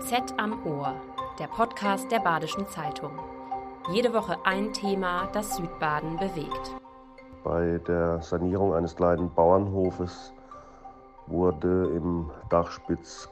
BZ 0.00 0.34
am 0.38 0.64
Ohr, 0.64 0.94
der 1.38 1.46
Podcast 1.46 2.10
der 2.10 2.20
Badischen 2.20 2.66
Zeitung. 2.66 3.10
Jede 3.92 4.14
Woche 4.14 4.38
ein 4.44 4.72
Thema, 4.72 5.28
das 5.34 5.56
Südbaden 5.56 6.16
bewegt. 6.16 6.74
Bei 7.44 7.78
der 7.86 8.22
Sanierung 8.22 8.72
eines 8.72 8.96
kleinen 8.96 9.30
Bauernhofes 9.34 10.32
wurde 11.26 11.90
im 11.94 12.30
Dachspitz 12.48 13.28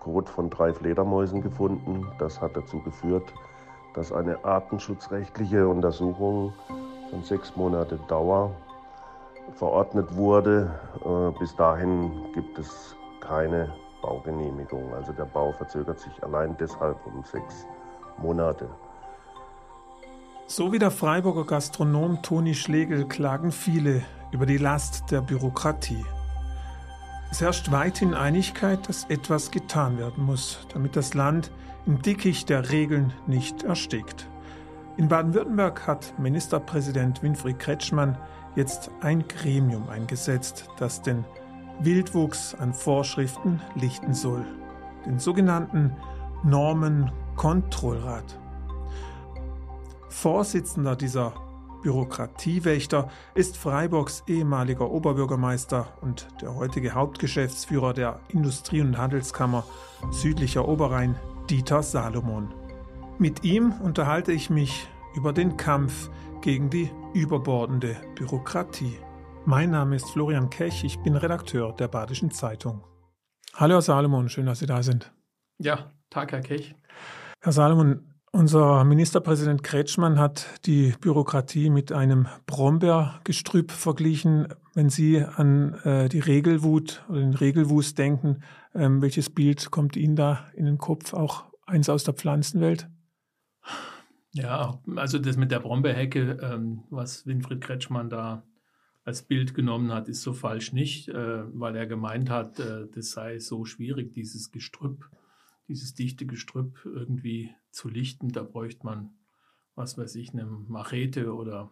Kot 0.00 0.28
von 0.28 0.50
drei 0.50 0.72
Fledermäusen 0.72 1.40
gefunden. 1.40 2.04
Das 2.18 2.40
hat 2.40 2.56
dazu 2.56 2.80
geführt, 2.82 3.32
dass 3.94 4.12
eine 4.12 4.44
artenschutzrechtliche 4.44 5.68
Untersuchung 5.68 6.52
von 7.10 7.22
sechs 7.22 7.54
Monate 7.54 7.96
Dauer 8.08 8.50
verordnet 9.52 10.16
wurde. 10.16 10.68
Äh, 11.04 11.38
bis 11.38 11.54
dahin 11.54 12.10
gibt 12.34 12.58
es 12.58 12.96
keine 13.20 13.72
Baugenehmigung. 14.02 14.94
Also 14.94 15.12
der 15.12 15.24
Bau 15.24 15.52
verzögert 15.52 16.00
sich 16.00 16.22
allein 16.22 16.56
deshalb 16.58 16.98
um 17.06 17.22
sechs 17.24 17.66
Monate. 18.18 18.68
So 20.46 20.72
wie 20.72 20.78
der 20.78 20.90
Freiburger 20.90 21.44
Gastronom 21.44 22.22
Toni 22.22 22.54
Schlegel 22.54 23.06
klagen 23.06 23.52
viele 23.52 24.02
über 24.32 24.46
die 24.46 24.56
Last 24.56 25.10
der 25.10 25.20
Bürokratie. 25.20 26.04
Es 27.30 27.42
herrscht 27.42 27.70
weithin 27.70 28.14
Einigkeit, 28.14 28.88
dass 28.88 29.04
etwas 29.04 29.50
getan 29.50 29.98
werden 29.98 30.24
muss, 30.24 30.66
damit 30.72 30.96
das 30.96 31.12
Land 31.12 31.50
im 31.84 32.00
Dickicht 32.00 32.48
der 32.48 32.70
Regeln 32.70 33.12
nicht 33.26 33.62
erstickt. 33.62 34.26
In 34.96 35.08
Baden-Württemberg 35.08 35.86
hat 35.86 36.18
Ministerpräsident 36.18 37.22
Winfried 37.22 37.58
Kretschmann 37.58 38.16
jetzt 38.56 38.90
ein 39.00 39.28
Gremium 39.28 39.88
eingesetzt, 39.90 40.68
das 40.78 41.02
den 41.02 41.24
Wildwuchs 41.80 42.54
an 42.54 42.74
Vorschriften 42.74 43.60
lichten 43.74 44.14
soll, 44.14 44.44
den 45.06 45.18
sogenannten 45.18 45.92
Normenkontrollrat. 46.42 48.38
Vorsitzender 50.08 50.96
dieser 50.96 51.34
Bürokratiewächter 51.82 53.08
ist 53.34 53.56
Freiburgs 53.56 54.24
ehemaliger 54.26 54.90
Oberbürgermeister 54.90 55.86
und 56.00 56.26
der 56.42 56.56
heutige 56.56 56.92
Hauptgeschäftsführer 56.92 57.94
der 57.94 58.18
Industrie- 58.28 58.80
und 58.80 58.98
Handelskammer 58.98 59.64
südlicher 60.10 60.66
Oberrhein, 60.66 61.14
Dieter 61.48 61.82
Salomon. 61.82 62.52
Mit 63.18 63.44
ihm 63.44 63.72
unterhalte 63.82 64.32
ich 64.32 64.50
mich 64.50 64.88
über 65.14 65.32
den 65.32 65.56
Kampf 65.56 66.10
gegen 66.40 66.70
die 66.70 66.90
überbordende 67.14 67.96
Bürokratie. 68.16 68.98
Mein 69.50 69.70
Name 69.70 69.96
ist 69.96 70.10
Florian 70.10 70.50
Kech, 70.50 70.84
ich 70.84 70.98
bin 70.98 71.16
Redakteur 71.16 71.72
der 71.72 71.88
Badischen 71.88 72.30
Zeitung. 72.30 72.84
Hallo 73.54 73.76
Herr 73.76 73.80
Salomon, 73.80 74.28
schön, 74.28 74.44
dass 74.44 74.58
Sie 74.58 74.66
da 74.66 74.82
sind. 74.82 75.10
Ja, 75.56 75.90
Tag 76.10 76.32
Herr 76.32 76.42
Kech. 76.42 76.74
Herr 77.40 77.52
Salomon, 77.52 78.12
unser 78.30 78.84
Ministerpräsident 78.84 79.62
Kretschmann 79.62 80.18
hat 80.18 80.46
die 80.66 80.92
Bürokratie 81.00 81.70
mit 81.70 81.92
einem 81.92 82.26
Brombeergestrüpp 82.44 83.72
verglichen. 83.72 84.48
Wenn 84.74 84.90
Sie 84.90 85.24
an 85.24 85.72
äh, 85.82 86.10
die 86.10 86.20
Regelwut 86.20 87.02
oder 87.08 87.20
den 87.20 87.32
Regelwust 87.32 87.96
denken, 87.96 88.42
ähm, 88.74 89.00
welches 89.00 89.30
Bild 89.30 89.70
kommt 89.70 89.96
Ihnen 89.96 90.14
da 90.14 90.46
in 90.52 90.66
den 90.66 90.76
Kopf? 90.76 91.14
Auch 91.14 91.44
eins 91.64 91.88
aus 91.88 92.04
der 92.04 92.12
Pflanzenwelt? 92.12 92.86
Ja, 94.32 94.78
also 94.96 95.18
das 95.18 95.38
mit 95.38 95.50
der 95.50 95.60
Brombeerhecke, 95.60 96.38
ähm, 96.42 96.84
was 96.90 97.26
Winfried 97.26 97.62
Kretschmann 97.62 98.10
da 98.10 98.42
als 99.08 99.22
Bild 99.22 99.54
genommen 99.54 99.90
hat, 99.90 100.10
ist 100.10 100.20
so 100.20 100.34
falsch 100.34 100.74
nicht, 100.74 101.08
äh, 101.08 101.58
weil 101.58 101.74
er 101.76 101.86
gemeint 101.86 102.28
hat, 102.28 102.60
äh, 102.60 102.86
das 102.94 103.12
sei 103.12 103.38
so 103.38 103.64
schwierig, 103.64 104.12
dieses 104.12 104.52
Gestrüpp, 104.52 105.08
dieses 105.66 105.94
dichte 105.94 106.26
Gestrüpp 106.26 106.84
irgendwie 106.84 107.54
zu 107.70 107.88
lichten. 107.88 108.28
Da 108.28 108.42
bräuchte 108.42 108.84
man, 108.84 109.14
was 109.74 109.96
weiß 109.96 110.14
ich, 110.16 110.34
eine 110.34 110.44
Machete 110.44 111.32
oder 111.32 111.70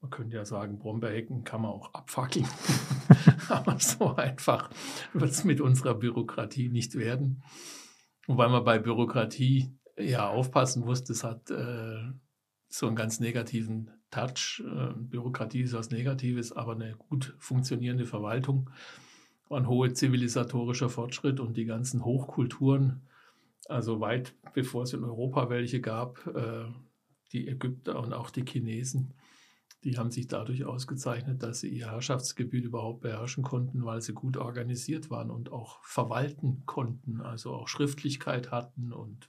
man 0.00 0.10
könnte 0.10 0.36
ja 0.36 0.44
sagen, 0.44 0.80
Brombeerhecken 0.80 1.44
kann 1.44 1.62
man 1.62 1.70
auch 1.70 1.94
abfackeln. 1.94 2.48
Aber 3.48 3.78
so 3.78 4.16
einfach 4.16 4.70
wird 5.12 5.30
es 5.30 5.44
mit 5.44 5.60
unserer 5.60 5.94
Bürokratie 5.94 6.68
nicht 6.68 6.96
werden. 6.96 7.44
Und 8.26 8.38
weil 8.38 8.48
man 8.48 8.64
bei 8.64 8.80
Bürokratie 8.80 9.78
ja 9.96 10.28
aufpassen 10.28 10.84
muss, 10.84 11.04
das 11.04 11.22
hat 11.22 11.48
äh, 11.52 12.10
so 12.68 12.88
einen 12.88 12.96
ganz 12.96 13.20
negativen 13.20 13.92
Touch. 14.14 14.62
Äh, 14.64 14.92
Bürokratie 14.96 15.62
ist 15.62 15.72
was 15.72 15.90
Negatives, 15.90 16.52
aber 16.52 16.72
eine 16.72 16.94
gut 17.08 17.34
funktionierende 17.38 18.06
Verwaltung, 18.06 18.70
ein 19.50 19.68
hoher 19.68 19.92
zivilisatorischer 19.92 20.88
Fortschritt 20.88 21.40
und 21.40 21.56
die 21.56 21.64
ganzen 21.64 22.04
Hochkulturen, 22.04 23.02
also 23.68 24.00
weit 24.00 24.34
bevor 24.52 24.84
es 24.84 24.92
in 24.92 25.04
Europa 25.04 25.50
welche 25.50 25.80
gab, 25.80 26.26
äh, 26.28 26.66
die 27.32 27.48
Ägypter 27.48 27.98
und 27.98 28.12
auch 28.12 28.30
die 28.30 28.44
Chinesen, 28.44 29.14
die 29.82 29.98
haben 29.98 30.10
sich 30.10 30.28
dadurch 30.28 30.64
ausgezeichnet, 30.64 31.42
dass 31.42 31.60
sie 31.60 31.68
ihr 31.68 31.90
Herrschaftsgebiet 31.90 32.64
überhaupt 32.64 33.00
beherrschen 33.00 33.42
konnten, 33.42 33.84
weil 33.84 34.00
sie 34.00 34.14
gut 34.14 34.36
organisiert 34.36 35.10
waren 35.10 35.30
und 35.30 35.52
auch 35.52 35.82
verwalten 35.84 36.62
konnten, 36.66 37.20
also 37.20 37.52
auch 37.52 37.68
Schriftlichkeit 37.68 38.50
hatten 38.50 38.92
und 38.92 39.28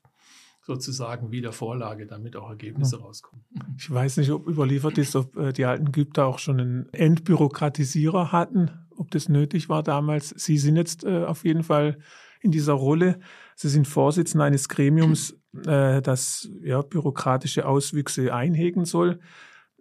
sozusagen 0.65 1.31
wieder 1.31 1.51
Vorlage, 1.51 2.07
damit 2.07 2.35
auch 2.35 2.49
Ergebnisse 2.49 2.99
rauskommen. 2.99 3.45
Ich 3.77 3.89
weiß 3.89 4.17
nicht, 4.17 4.31
ob 4.31 4.47
überliefert 4.47 4.97
ist, 4.97 5.15
ob 5.15 5.37
äh, 5.37 5.53
die 5.53 5.65
alten 5.65 5.87
Ägypter 5.87 6.25
auch 6.25 6.39
schon 6.39 6.59
einen 6.59 6.89
Entbürokratisierer 6.91 8.31
hatten, 8.31 8.71
ob 8.95 9.11
das 9.11 9.29
nötig 9.29 9.69
war 9.69 9.83
damals. 9.83 10.29
Sie 10.29 10.57
sind 10.57 10.75
jetzt 10.75 11.03
äh, 11.03 11.23
auf 11.23 11.43
jeden 11.45 11.61
Fall 11.61 11.99
in 12.41 12.49
dieser 12.49 12.73
Rolle. 12.73 13.19
Sie 13.55 13.69
sind 13.69 13.87
Vorsitzender 13.87 14.45
eines 14.45 14.67
Gremiums, 14.67 15.37
äh, 15.67 16.01
das 16.01 16.49
ja, 16.63 16.81
bürokratische 16.81 17.67
Auswüchse 17.67 18.33
einhegen 18.33 18.85
soll. 18.85 19.19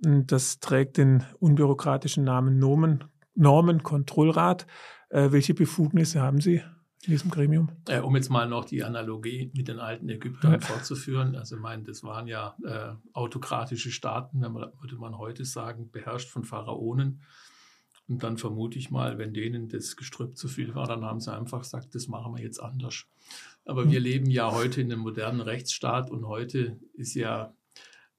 Das 0.03 0.59
trägt 0.61 0.99
den 0.99 1.25
unbürokratischen 1.39 2.25
Namen 2.25 2.59
Normen, 2.59 3.05
Normenkontrollrat. 3.37 4.66
welche 5.09 5.55
Befugnisse 5.55 6.21
haben 6.21 6.41
Sie? 6.41 6.62
In 7.06 7.12
diesem 7.12 7.31
Gremium? 7.31 7.70
Äh, 7.88 8.00
um 8.00 8.15
jetzt 8.16 8.31
mal 8.31 8.48
noch 8.48 8.65
die 8.65 8.82
Analogie 8.82 9.50
mit 9.54 9.69
den 9.69 9.78
alten 9.78 10.09
Ägyptern 10.09 10.53
ja. 10.53 10.60
fortzuführen. 10.60 11.37
Also, 11.37 11.56
ich 11.56 11.62
meine, 11.62 11.82
das 11.84 12.03
waren 12.03 12.26
ja 12.26 12.56
äh, 12.65 12.94
autokratische 13.12 13.91
Staaten, 13.91 14.41
wenn 14.41 14.53
man, 14.53 14.72
würde 14.81 14.97
man 14.97 15.19
heute 15.19 15.44
sagen, 15.44 15.91
beherrscht 15.91 16.28
von 16.28 16.44
Pharaonen. 16.44 17.22
Und 18.06 18.22
dann 18.22 18.37
vermute 18.37 18.78
ich 18.78 18.91
mal, 18.91 19.19
wenn 19.19 19.32
denen 19.32 19.69
das 19.69 19.97
Gestrüpp 19.97 20.37
zu 20.37 20.48
viel 20.48 20.75
war, 20.75 20.87
dann 20.87 21.04
haben 21.04 21.20
sie 21.20 21.32
einfach 21.32 21.60
gesagt, 21.60 21.94
das 21.94 22.06
machen 22.06 22.37
wir 22.37 22.42
jetzt 22.42 22.59
anders. 22.59 23.06
Aber 23.65 23.86
mhm. 23.86 23.91
wir 23.92 24.00
leben 24.00 24.31
ja 24.31 24.53
heute 24.53 24.81
in 24.81 24.92
einem 24.92 25.00
modernen 25.00 25.41
Rechtsstaat 25.41 26.10
und 26.10 26.26
heute 26.26 26.78
ist 26.94 27.15
ja, 27.15 27.54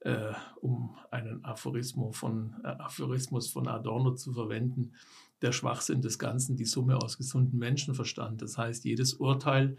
äh, 0.00 0.32
um 0.60 0.96
einen 1.10 1.44
Aphorismus 1.44 2.16
von, 2.16 2.56
äh, 2.64 2.68
Aphorismus 2.68 3.50
von 3.50 3.68
Adorno 3.68 4.14
zu 4.14 4.32
verwenden, 4.32 4.92
der 5.42 5.52
Schwachsinn 5.52 6.02
des 6.02 6.18
Ganzen 6.18 6.56
die 6.56 6.64
Summe 6.64 6.96
aus 6.96 7.18
gesundem 7.18 7.58
Menschenverstand. 7.58 8.42
Das 8.42 8.56
heißt, 8.56 8.84
jedes 8.84 9.14
Urteil, 9.14 9.76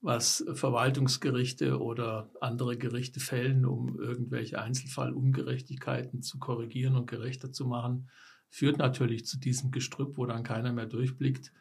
was 0.00 0.44
Verwaltungsgerichte 0.52 1.80
oder 1.80 2.30
andere 2.40 2.76
Gerichte 2.76 3.20
fällen, 3.20 3.64
um 3.64 3.98
irgendwelche 3.98 4.60
Einzelfallungerechtigkeiten 4.60 6.22
zu 6.22 6.38
korrigieren 6.38 6.94
und 6.94 7.06
gerechter 7.06 7.52
zu 7.52 7.66
machen, 7.66 8.10
führt 8.50 8.78
natürlich 8.78 9.26
zu 9.26 9.38
diesem 9.38 9.70
Gestrüpp, 9.70 10.16
wo 10.16 10.26
dann 10.26 10.42
keiner 10.42 10.72
mehr 10.72 10.86
durchblickt 10.86 11.52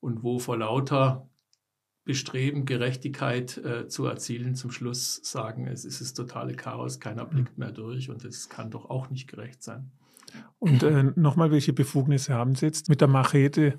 und 0.00 0.22
wo 0.22 0.38
vor 0.38 0.58
lauter 0.58 1.28
Bestreben, 2.04 2.66
Gerechtigkeit 2.66 3.58
äh, 3.58 3.86
zu 3.86 4.06
erzielen, 4.06 4.56
zum 4.56 4.72
Schluss 4.72 5.20
sagen, 5.22 5.68
es 5.68 5.84
ist 5.84 6.00
das 6.00 6.14
totale 6.14 6.54
Chaos, 6.54 6.98
keiner 6.98 7.24
blickt 7.24 7.58
mehr 7.58 7.70
durch 7.70 8.10
und 8.10 8.24
es 8.24 8.48
kann 8.48 8.70
doch 8.70 8.90
auch 8.90 9.08
nicht 9.08 9.28
gerecht 9.28 9.62
sein. 9.62 9.92
Und 10.58 10.82
äh, 10.82 11.04
nochmal, 11.16 11.50
welche 11.50 11.72
Befugnisse 11.72 12.34
haben 12.34 12.54
Sie 12.54 12.66
jetzt 12.66 12.88
mit 12.88 13.00
der 13.00 13.08
Machete 13.08 13.78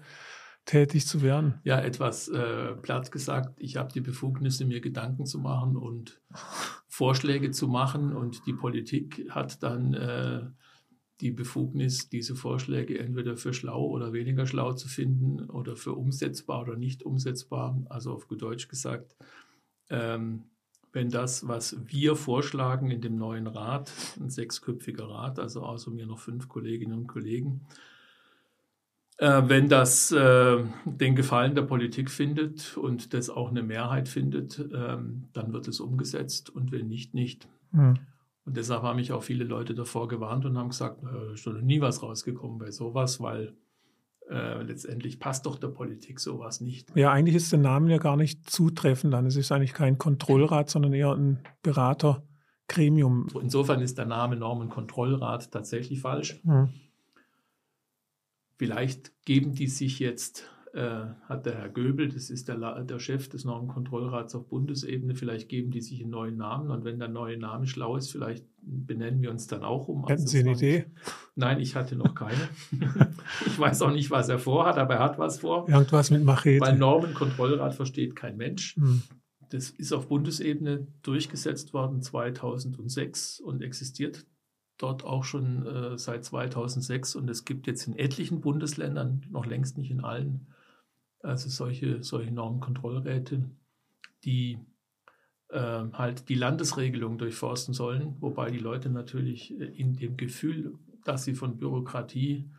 tätig 0.65 1.07
zu 1.07 1.21
werden? 1.21 1.59
Ja, 1.63 1.79
etwas 1.79 2.27
äh, 2.29 2.73
platt 2.75 3.11
gesagt, 3.11 3.53
ich 3.57 3.77
habe 3.77 3.91
die 3.93 4.01
Befugnisse, 4.01 4.65
mir 4.65 4.81
Gedanken 4.81 5.25
zu 5.25 5.39
machen 5.39 5.75
und 5.75 6.21
Vorschläge 6.87 7.51
zu 7.51 7.67
machen 7.67 8.13
und 8.13 8.45
die 8.45 8.53
Politik 8.53 9.27
hat 9.29 9.63
dann 9.63 9.93
äh, 9.93 10.41
die 11.21 11.31
Befugnis, 11.31 12.09
diese 12.09 12.35
Vorschläge 12.35 12.99
entweder 12.99 13.37
für 13.37 13.53
schlau 13.53 13.85
oder 13.85 14.13
weniger 14.13 14.45
schlau 14.45 14.73
zu 14.73 14.87
finden 14.87 15.49
oder 15.49 15.75
für 15.75 15.93
umsetzbar 15.93 16.61
oder 16.61 16.75
nicht 16.75 17.03
umsetzbar. 17.03 17.81
Also 17.89 18.13
auf 18.13 18.27
gut 18.27 18.41
Deutsch 18.41 18.67
gesagt, 18.67 19.15
ähm, 19.89 20.43
wenn 20.93 21.09
das, 21.09 21.47
was 21.47 21.75
wir 21.87 22.15
vorschlagen 22.15 22.91
in 22.91 23.01
dem 23.01 23.17
neuen 23.17 23.47
Rat, 23.47 23.91
ein 24.19 24.29
sechsköpfiger 24.29 25.09
Rat, 25.09 25.39
also 25.39 25.63
außer 25.63 25.91
mir 25.91 26.05
noch 26.05 26.19
fünf 26.19 26.47
Kolleginnen 26.47 26.97
und 26.97 27.07
Kollegen, 27.07 27.61
äh, 29.17 29.41
wenn 29.45 29.69
das 29.69 30.11
äh, 30.11 30.63
den 30.85 31.15
Gefallen 31.15 31.55
der 31.55 31.63
Politik 31.63 32.09
findet 32.09 32.77
und 32.77 33.13
das 33.13 33.29
auch 33.29 33.49
eine 33.49 33.63
Mehrheit 33.63 34.07
findet, 34.07 34.59
äh, 34.59 34.97
dann 35.33 35.53
wird 35.53 35.67
es 35.67 35.79
umgesetzt 35.79 36.49
und 36.51 36.71
wenn 36.71 36.87
nicht, 36.87 37.13
nicht. 37.13 37.47
Mhm. 37.71 37.95
Und 38.45 38.57
deshalb 38.57 38.83
haben 38.83 38.97
mich 38.97 39.11
auch 39.11 39.23
viele 39.23 39.45
Leute 39.45 39.73
davor 39.73 40.07
gewarnt 40.07 40.45
und 40.45 40.57
haben 40.57 40.69
gesagt, 40.69 41.03
äh, 41.03 41.33
ist 41.33 41.47
noch 41.47 41.59
nie 41.61 41.81
was 41.81 42.03
rausgekommen 42.03 42.59
bei 42.59 42.71
sowas, 42.71 43.19
weil 43.19 43.53
äh, 44.29 44.61
letztendlich 44.63 45.19
passt 45.19 45.45
doch 45.45 45.57
der 45.57 45.67
Politik 45.67 46.19
sowas 46.19 46.61
nicht. 46.61 46.95
Ja, 46.95 47.11
eigentlich 47.11 47.35
ist 47.35 47.51
der 47.51 47.59
Name 47.59 47.91
ja 47.91 47.97
gar 47.97 48.17
nicht 48.17 48.49
zutreffend 48.49 49.13
dann. 49.13 49.25
Es 49.25 49.35
ist 49.35 49.51
eigentlich 49.51 49.73
kein 49.73 49.97
Kontrollrat, 49.97 50.69
sondern 50.69 50.93
eher 50.93 51.11
ein 51.11 51.39
Beratergremium. 51.61 53.27
Insofern 53.41 53.81
ist 53.81 53.97
der 53.97 54.05
Name 54.05 54.35
Normenkontrollrat 54.35 55.51
tatsächlich 55.51 56.01
falsch. 56.01 56.39
Hm. 56.43 56.69
Vielleicht 58.57 59.11
geben 59.25 59.55
die 59.55 59.67
sich 59.67 59.99
jetzt 59.99 60.49
hat 60.75 61.45
der 61.45 61.53
Herr 61.55 61.69
Göbel, 61.69 62.09
das 62.09 62.31
ist 62.31 62.47
der, 62.47 62.83
der 62.83 62.97
Chef 62.97 63.29
des 63.29 63.45
Normenkontrollrats 63.45 64.33
auf 64.33 64.47
Bundesebene, 64.47 65.13
vielleicht 65.13 65.47
geben 65.47 65.69
die 65.69 65.81
sich 65.81 66.01
einen 66.01 66.09
neuen 66.09 66.37
Namen 66.37 66.71
und 66.71 66.83
wenn 66.83 66.97
der 66.97 67.09
neue 67.09 67.37
Name 67.37 67.67
schlau 67.67 67.95
ist, 67.95 68.11
vielleicht 68.11 68.43
benennen 68.61 69.21
wir 69.21 69.29
uns 69.29 69.45
dann 69.45 69.63
auch 69.63 69.87
um. 69.87 70.07
Hätten 70.07 70.25
Sie 70.25 70.39
eine 70.39 70.53
Idee? 70.53 70.85
Nein, 71.35 71.59
ich 71.59 71.75
hatte 71.75 71.95
noch 71.95 72.15
keine. 72.15 72.49
ich 73.45 73.59
weiß 73.59 73.83
auch 73.83 73.91
nicht, 73.91 74.09
was 74.09 74.29
er 74.29 74.39
vorhat, 74.39 74.77
aber 74.77 74.95
er 74.95 74.99
hat 75.01 75.19
was 75.19 75.39
vor. 75.39 75.69
Irgendwas 75.69 76.09
mit 76.09 76.23
Machete. 76.23 76.61
Weil 76.61 76.77
Normenkontrollrat 76.77 77.75
versteht 77.75 78.15
kein 78.15 78.37
Mensch. 78.37 78.75
Hm. 78.75 79.03
Das 79.49 79.69
ist 79.69 79.93
auf 79.93 80.07
Bundesebene 80.07 80.87
durchgesetzt 81.03 81.73
worden 81.73 82.01
2006 82.01 83.39
und 83.39 83.61
existiert 83.61 84.25
dort 84.79 85.03
auch 85.03 85.23
schon 85.23 85.67
äh, 85.67 85.97
seit 85.99 86.25
2006 86.25 87.15
und 87.15 87.29
es 87.29 87.45
gibt 87.45 87.67
jetzt 87.67 87.87
in 87.87 87.95
etlichen 87.95 88.41
Bundesländern, 88.41 89.23
noch 89.29 89.45
längst 89.45 89.77
nicht 89.77 89.91
in 89.91 90.03
allen, 90.03 90.47
also 91.23 91.49
solche, 91.49 92.03
solche 92.03 92.31
Normenkontrollräte, 92.31 93.49
die 94.23 94.59
äh, 95.49 95.83
halt 95.93 96.29
die 96.29 96.35
Landesregelung 96.35 97.17
durchforsten 97.17 97.73
sollen, 97.73 98.15
wobei 98.19 98.51
die 98.51 98.59
Leute 98.59 98.89
natürlich 98.89 99.59
äh, 99.59 99.65
in 99.65 99.95
dem 99.95 100.17
Gefühl, 100.17 100.77
dass 101.03 101.23
sie 101.23 101.33
von 101.33 101.57
Bürokratie 101.57 102.49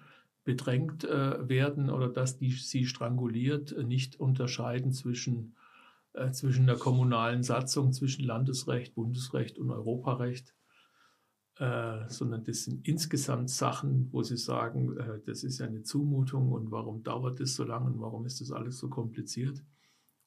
bedrängt 0.45 1.05
äh, 1.05 1.49
werden 1.49 1.91
oder 1.91 2.09
dass 2.09 2.39
die 2.39 2.51
sie 2.51 2.87
stranguliert, 2.87 3.73
äh, 3.73 3.83
nicht 3.83 4.21
unterscheiden 4.21 4.93
zwischen, 4.93 5.55
äh, 6.13 6.31
zwischen 6.31 6.67
der 6.67 6.77
kommunalen 6.77 7.43
Satzung, 7.43 7.93
zwischen 7.93 8.25
Landesrecht, 8.25 8.95
Bundesrecht 8.95 9.59
und 9.59 9.71
Europarecht 9.71 10.55
äh, 11.59 12.09
sondern 12.09 12.43
das 12.43 12.65
sind 12.65 12.87
insgesamt 12.87 13.49
Sachen, 13.49 14.09
wo 14.11 14.23
sie 14.23 14.37
sagen, 14.37 14.97
äh, 14.97 15.21
das 15.25 15.45
ist 15.45 15.61
ja 15.61 15.67
eine 15.67 15.83
Zumutung 15.83 16.51
und 16.51 16.71
warum 16.73 17.05
dauert 17.05 17.39
das 17.39 17.55
so 17.55 17.63
lange 17.63 17.87
und 17.87 18.01
warum 18.01 18.27
ist 18.27 18.41
das 18.41 18.51
alles 18.51 18.79
so 18.79 18.89
kompliziert. 18.89 19.63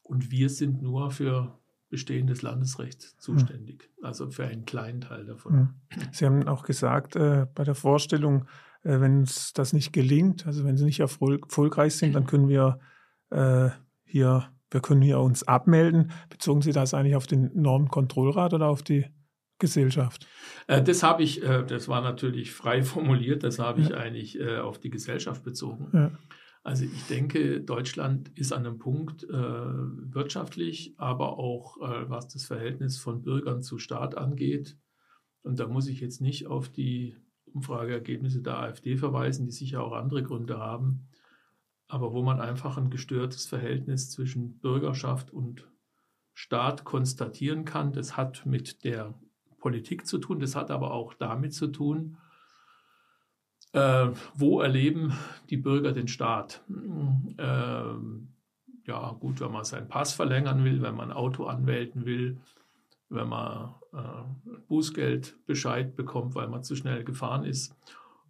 Und 0.03 0.31
wir 0.31 0.49
sind 0.49 0.81
nur 0.81 1.11
für 1.11 1.59
bestehendes 1.89 2.41
Landesrecht 2.41 3.01
zuständig, 3.21 3.89
hm. 3.97 4.05
also 4.05 4.29
für 4.29 4.45
einen 4.45 4.65
kleinen 4.65 5.01
Teil 5.01 5.25
davon. 5.25 5.53
Hm. 5.53 5.69
Sie 6.11 6.25
haben 6.25 6.47
auch 6.47 6.63
gesagt 6.63 7.15
äh, 7.15 7.45
bei 7.53 7.63
der 7.63 7.75
Vorstellung, 7.75 8.45
äh, 8.83 8.99
wenn 9.01 9.19
uns 9.19 9.51
das 9.51 9.73
nicht 9.73 9.91
gelingt, 9.91 10.47
also 10.47 10.63
wenn 10.63 10.77
Sie 10.77 10.85
nicht 10.85 11.01
erfolgreich 11.01 11.95
sind, 11.95 12.13
dann 12.13 12.25
können 12.25 12.47
wir 12.47 12.79
äh, 13.31 13.69
hier, 14.03 14.49
wir 14.71 14.81
können 14.81 15.01
hier 15.01 15.19
uns 15.19 15.43
abmelden. 15.43 16.11
Bezogen 16.29 16.61
Sie 16.61 16.71
das 16.71 16.93
eigentlich 16.93 17.15
auf 17.15 17.27
den 17.27 17.51
Normkontrollrat 17.53 18.53
oder 18.53 18.67
auf 18.67 18.81
die 18.81 19.05
Gesellschaft? 19.59 20.27
Äh, 20.67 20.83
das 20.83 21.03
habe 21.03 21.23
ich, 21.23 21.43
äh, 21.43 21.65
das 21.65 21.87
war 21.87 22.01
natürlich 22.01 22.51
frei 22.51 22.83
formuliert, 22.83 23.43
das 23.43 23.59
habe 23.59 23.81
ich 23.81 23.95
eigentlich 23.95 24.39
äh, 24.39 24.57
auf 24.57 24.79
die 24.79 24.89
Gesellschaft 24.89 25.43
bezogen. 25.43 25.89
Ja. 25.93 26.11
Also 26.63 26.83
ich 26.83 27.03
denke, 27.07 27.61
Deutschland 27.61 28.29
ist 28.37 28.51
an 28.51 28.65
einem 28.65 28.77
Punkt 28.77 29.23
äh, 29.23 29.29
wirtschaftlich, 29.31 30.95
aber 30.97 31.39
auch 31.39 31.77
äh, 31.77 32.09
was 32.09 32.27
das 32.27 32.45
Verhältnis 32.45 32.97
von 32.97 33.21
Bürgern 33.21 33.61
zu 33.61 33.79
Staat 33.79 34.17
angeht. 34.17 34.77
Und 35.43 35.59
da 35.59 35.67
muss 35.67 35.87
ich 35.87 36.01
jetzt 36.01 36.19
nicht 36.19 36.47
auf 36.47 36.67
die 36.67 37.15
Umfrageergebnisse 37.53 38.41
der 38.41 38.59
AfD 38.59 38.97
verweisen, 38.97 39.45
die 39.45 39.53
sicher 39.53 39.81
auch 39.81 39.93
andere 39.93 40.23
Gründe 40.23 40.57
haben, 40.57 41.07
aber 41.87 42.11
wo 42.11 42.21
man 42.21 42.41
einfach 42.41 42.77
ein 42.77 42.89
gestörtes 42.89 43.45
Verhältnis 43.45 44.11
zwischen 44.11 44.59
Bürgerschaft 44.59 45.31
und 45.31 45.69
Staat 46.33 46.83
konstatieren 46.83 47.65
kann. 47.65 47.93
Das 47.93 48.17
hat 48.17 48.45
mit 48.45 48.83
der 48.83 49.17
Politik 49.59 50.07
zu 50.07 50.17
tun, 50.17 50.39
das 50.39 50.55
hat 50.55 50.71
aber 50.71 50.91
auch 50.91 51.13
damit 51.13 51.53
zu 51.53 51.67
tun, 51.67 52.17
äh, 53.73 54.07
wo 54.33 54.61
erleben 54.61 55.13
die 55.49 55.57
Bürger 55.57 55.91
den 55.91 56.07
Staat. 56.07 56.63
Äh, 57.37 57.83
ja, 58.85 59.11
gut, 59.19 59.41
wenn 59.41 59.51
man 59.51 59.65
seinen 59.65 59.87
Pass 59.87 60.13
verlängern 60.13 60.63
will, 60.63 60.81
wenn 60.81 60.95
man 60.95 61.11
ein 61.11 61.17
Auto 61.17 61.45
anmelden 61.45 62.05
will, 62.05 62.37
wenn 63.09 63.27
man 63.27 63.75
äh, 63.93 64.59
Bußgeldbescheid 64.67 65.95
bekommt, 65.95 66.35
weil 66.35 66.47
man 66.47 66.63
zu 66.63 66.75
schnell 66.75 67.03
gefahren 67.03 67.43
ist. 67.43 67.75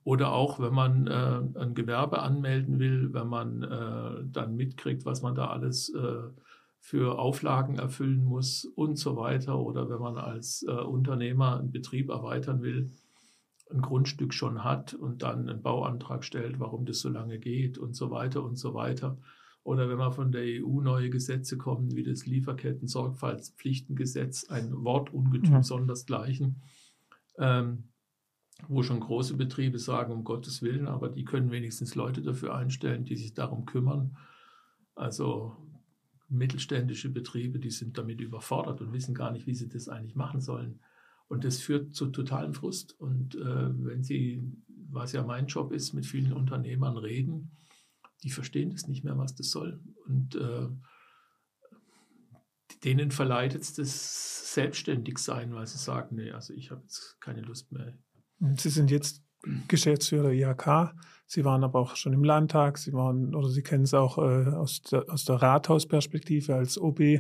Oder 0.04 0.32
auch, 0.32 0.60
wenn 0.60 0.74
man 0.74 1.08
äh, 1.08 1.60
ein 1.60 1.76
Gewerbe 1.76 2.22
anmelden 2.22 2.80
will, 2.80 3.14
wenn 3.14 3.28
man 3.28 3.64
äh, 3.64 4.24
dann 4.32 4.56
mitkriegt, 4.56 5.06
was 5.06 5.22
man 5.22 5.36
da 5.36 5.48
alles 5.48 5.90
äh, 5.90 6.30
für 6.80 7.20
Auflagen 7.20 7.80
erfüllen 7.80 8.24
muss 8.24 8.66
und 8.66 8.98
so 8.98 9.18
weiter. 9.18 9.60
Oder 9.60 9.90
wenn 9.90 10.00
man 10.00 10.18
als 10.18 10.64
äh, 10.68 10.72
Unternehmer 10.72 11.60
einen 11.60 11.72
Betrieb 11.72 12.10
erweitern 12.10 12.62
will, 12.62 12.92
ein 13.70 13.82
Grundstück 13.82 14.34
schon 14.34 14.64
hat 14.64 14.94
und 14.94 15.24
dann 15.24 15.50
einen 15.50 15.62
Bauantrag 15.62 16.24
stellt, 16.24 16.58
warum 16.60 16.86
das 16.86 17.00
so 17.00 17.10
lange 17.10 17.40
geht 17.40 17.78
und 17.78 17.94
so 17.96 18.12
weiter 18.12 18.42
und 18.44 18.58
so 18.58 18.74
weiter. 18.74 19.18
Oder 19.64 19.90
wenn 19.90 19.98
man 19.98 20.14
von 20.14 20.32
der 20.32 20.44
EU 20.44 20.80
neue 20.80 21.10
Gesetze 21.10 21.58
kommen, 21.58 21.94
wie 21.94 22.04
das 22.04 22.26
Lieferketten-Sorgfaltspflichtengesetz, 22.26 24.46
ein 24.50 24.72
Wortungetüm 24.86 25.56
ja. 25.56 25.64
sondersgleichen, 25.64 26.62
ähm, 27.38 27.90
wo 28.70 28.82
schon 28.82 29.02
große 29.02 29.36
Betriebe 29.36 29.78
sagen, 29.78 30.14
um 30.14 30.24
Gottes 30.24 30.62
Willen, 30.62 30.88
aber 30.88 31.10
die 31.10 31.26
können 31.26 31.52
wenigstens 31.52 31.96
Leute 31.96 32.22
dafür 32.22 32.56
einstellen, 32.56 33.04
die 33.04 33.18
sich 33.18 33.34
darum 33.34 33.66
kümmern. 33.66 34.16
Also 34.96 35.58
mittelständische 36.30 37.10
Betriebe, 37.10 37.60
die 37.60 37.72
sind 37.72 37.98
damit 37.98 38.22
überfordert 38.22 38.82
und 38.82 38.94
wissen 38.94 39.16
gar 39.16 39.32
nicht, 39.32 39.48
wie 39.48 39.56
sie 39.56 39.70
das 39.70 39.88
eigentlich 39.88 40.16
machen 40.16 40.42
sollen. 40.42 40.80
Und 41.28 41.44
das 41.44 41.60
führt 41.60 41.94
zu 41.94 42.08
totalem 42.08 42.54
Frust. 42.54 43.00
Und 43.00 43.36
äh, 43.36 43.86
wenn 43.86 44.04
Sie, 44.04 44.42
was 44.90 45.12
ja 45.12 45.24
mein 45.24 45.48
Job 45.48 45.74
ist, 45.74 45.94
mit 45.94 46.06
vielen 46.06 46.34
Unternehmern 46.34 46.98
reden, 46.98 47.52
die 48.24 48.30
verstehen 48.30 48.72
das 48.72 48.88
nicht 48.88 49.04
mehr, 49.04 49.18
was 49.18 49.36
das 49.36 49.52
soll. 49.52 49.82
Und 50.06 50.36
äh, 50.36 50.68
denen 52.84 53.12
verleitet 53.12 53.62
es 53.62 53.74
das 53.74 54.54
Selbstständigsein, 54.54 55.54
weil 55.54 55.68
sie 55.68 55.78
sagen, 55.78 56.16
nee, 56.16 56.32
also 56.32 56.54
ich 56.54 56.72
habe 56.72 56.82
jetzt 56.84 57.20
keine 57.20 57.42
Lust 57.42 57.72
mehr. 57.72 57.98
Sie 58.56 58.70
sind 58.70 58.92
jetzt 58.92 59.24
Geschäftsführer 59.68 60.32
IHK. 60.32 60.94
Sie 61.26 61.44
waren 61.44 61.64
aber 61.64 61.80
auch 61.80 61.96
schon 61.96 62.14
im 62.14 62.24
Landtag. 62.24 62.78
Sie 62.78 62.94
waren, 62.94 63.36
oder 63.36 63.50
Sie 63.50 63.62
kennen 63.62 63.84
es 63.84 63.94
auch 63.94 64.18
äh, 64.18 64.50
aus, 64.54 64.82
der, 64.82 65.06
aus 65.10 65.26
der 65.26 65.36
Rathausperspektive 65.36 66.56
als 66.56 66.80
OB 66.80 67.20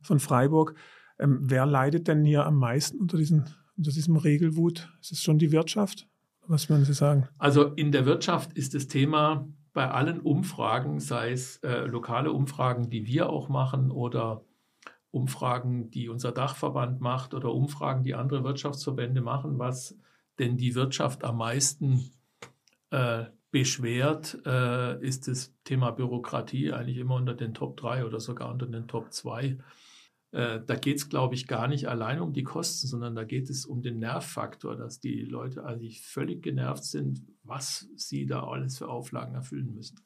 von 0.00 0.20
Freiburg. 0.20 0.74
Ähm, 1.18 1.40
wer 1.42 1.66
leidet 1.66 2.06
denn 2.06 2.24
hier 2.24 2.46
am 2.46 2.56
meisten 2.56 2.98
unter, 2.98 3.16
diesen, 3.16 3.46
unter 3.76 3.90
diesem 3.90 4.16
Regelwut? 4.16 4.88
Ist 5.00 5.12
es 5.12 5.22
schon 5.22 5.38
die 5.38 5.50
Wirtschaft? 5.50 6.06
Was 6.46 6.70
würden 6.70 6.84
Sie 6.84 6.94
sagen? 6.94 7.28
Also 7.38 7.64
in 7.64 7.92
der 7.92 8.06
Wirtschaft 8.06 8.52
ist 8.52 8.74
das 8.74 8.86
Thema 8.86 9.48
bei 9.72 9.90
allen 9.90 10.20
Umfragen, 10.20 11.00
sei 11.00 11.32
es 11.32 11.58
äh, 11.58 11.84
lokale 11.86 12.32
Umfragen, 12.32 12.90
die 12.90 13.06
wir 13.06 13.28
auch 13.28 13.48
machen 13.48 13.90
oder 13.90 14.42
Umfragen, 15.10 15.90
die 15.90 16.08
unser 16.08 16.32
Dachverband 16.32 17.00
macht 17.00 17.34
oder 17.34 17.52
Umfragen, 17.52 18.04
die 18.04 18.14
andere 18.14 18.44
Wirtschaftsverbände 18.44 19.20
machen, 19.20 19.58
was 19.58 19.96
denn 20.38 20.56
die 20.56 20.74
Wirtschaft 20.74 21.24
am 21.24 21.38
meisten 21.38 22.10
äh, 22.90 23.24
beschwert, 23.50 24.38
äh, 24.44 25.02
ist 25.04 25.28
das 25.28 25.54
Thema 25.64 25.90
Bürokratie 25.90 26.72
eigentlich 26.72 26.98
immer 26.98 27.16
unter 27.16 27.34
den 27.34 27.54
Top 27.54 27.76
3 27.78 28.04
oder 28.04 28.20
sogar 28.20 28.50
unter 28.50 28.66
den 28.66 28.88
Top 28.88 29.12
2. 29.12 29.58
Äh, 30.32 30.60
da 30.66 30.74
geht 30.74 30.98
es, 30.98 31.08
glaube 31.08 31.34
ich, 31.34 31.46
gar 31.46 31.68
nicht 31.68 31.88
allein 31.88 32.20
um 32.20 32.34
die 32.34 32.42
Kosten, 32.42 32.86
sondern 32.86 33.14
da 33.14 33.24
geht 33.24 33.48
es 33.48 33.64
um 33.64 33.80
den 33.80 33.98
Nervfaktor, 33.98 34.76
dass 34.76 35.00
die 35.00 35.22
Leute 35.22 35.64
eigentlich 35.64 36.02
völlig 36.02 36.42
genervt 36.42 36.84
sind, 36.84 37.22
was 37.42 37.88
sie 37.96 38.26
da 38.26 38.44
alles 38.44 38.78
für 38.78 38.88
Auflagen 38.88 39.34
erfüllen 39.34 39.74
müssen. 39.74 40.00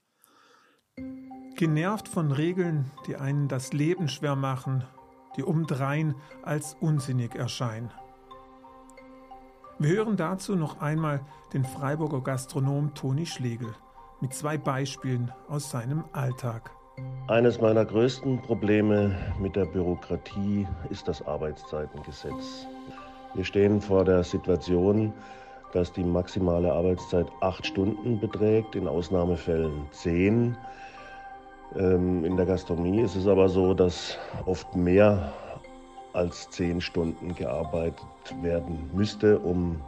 Genervt 1.57 2.09
von 2.09 2.31
Regeln, 2.31 2.91
die 3.07 3.17
einen 3.17 3.49
das 3.49 3.73
Leben 3.73 4.09
schwer 4.09 4.37
machen, 4.37 4.85
die 5.37 5.43
umdrein 5.43 6.15
als 6.43 6.75
unsinnig 6.75 7.35
erscheinen. 7.35 7.91
Wir 9.83 9.97
hören 9.97 10.17
dazu 10.17 10.55
noch 10.55 10.81
einmal 10.81 11.19
den 11.53 11.65
Freiburger 11.65 12.21
Gastronom 12.21 12.95
Toni 12.95 13.27
Schlegel 13.27 13.67
mit 14.21 14.33
zwei 14.33 14.57
Beispielen 14.57 15.33
aus 15.49 15.71
seinem 15.73 16.05
Alltag. 16.12 16.71
Eines 17.27 17.61
meiner 17.61 17.85
größten 17.85 18.41
Probleme 18.43 19.12
mit 19.41 19.57
der 19.57 19.65
Bürokratie 19.65 20.69
ist 20.91 21.09
das 21.09 21.27
Arbeitszeitengesetz. 21.27 22.69
Wir 23.35 23.45
stehen 23.45 23.81
vor 23.81 24.05
der 24.05 24.23
Situation, 24.23 25.12
dass 25.73 25.93
die 25.93 26.05
maximale 26.05 26.73
Arbeitszeit 26.73 27.27
acht 27.41 27.67
Stunden 27.67 28.21
beträgt, 28.21 28.77
in 28.77 28.87
Ausnahmefällen 28.87 29.89
zehn. 29.91 30.57
Ähm, 31.75 32.25
in 32.25 32.37
der 32.37 32.47
Gastronomie 32.47 33.01
ist 33.01 33.17
es 33.17 33.27
aber 33.27 33.49
so, 33.49 33.75
dass 33.75 34.17
oft 34.47 34.77
mehr 34.77 35.33
als 36.12 36.49
zehn 36.50 36.81
Stunden 36.81 37.35
gearbeitet 37.35 38.04
werden 38.42 38.90
müsste, 38.92 39.38
um 39.38 39.81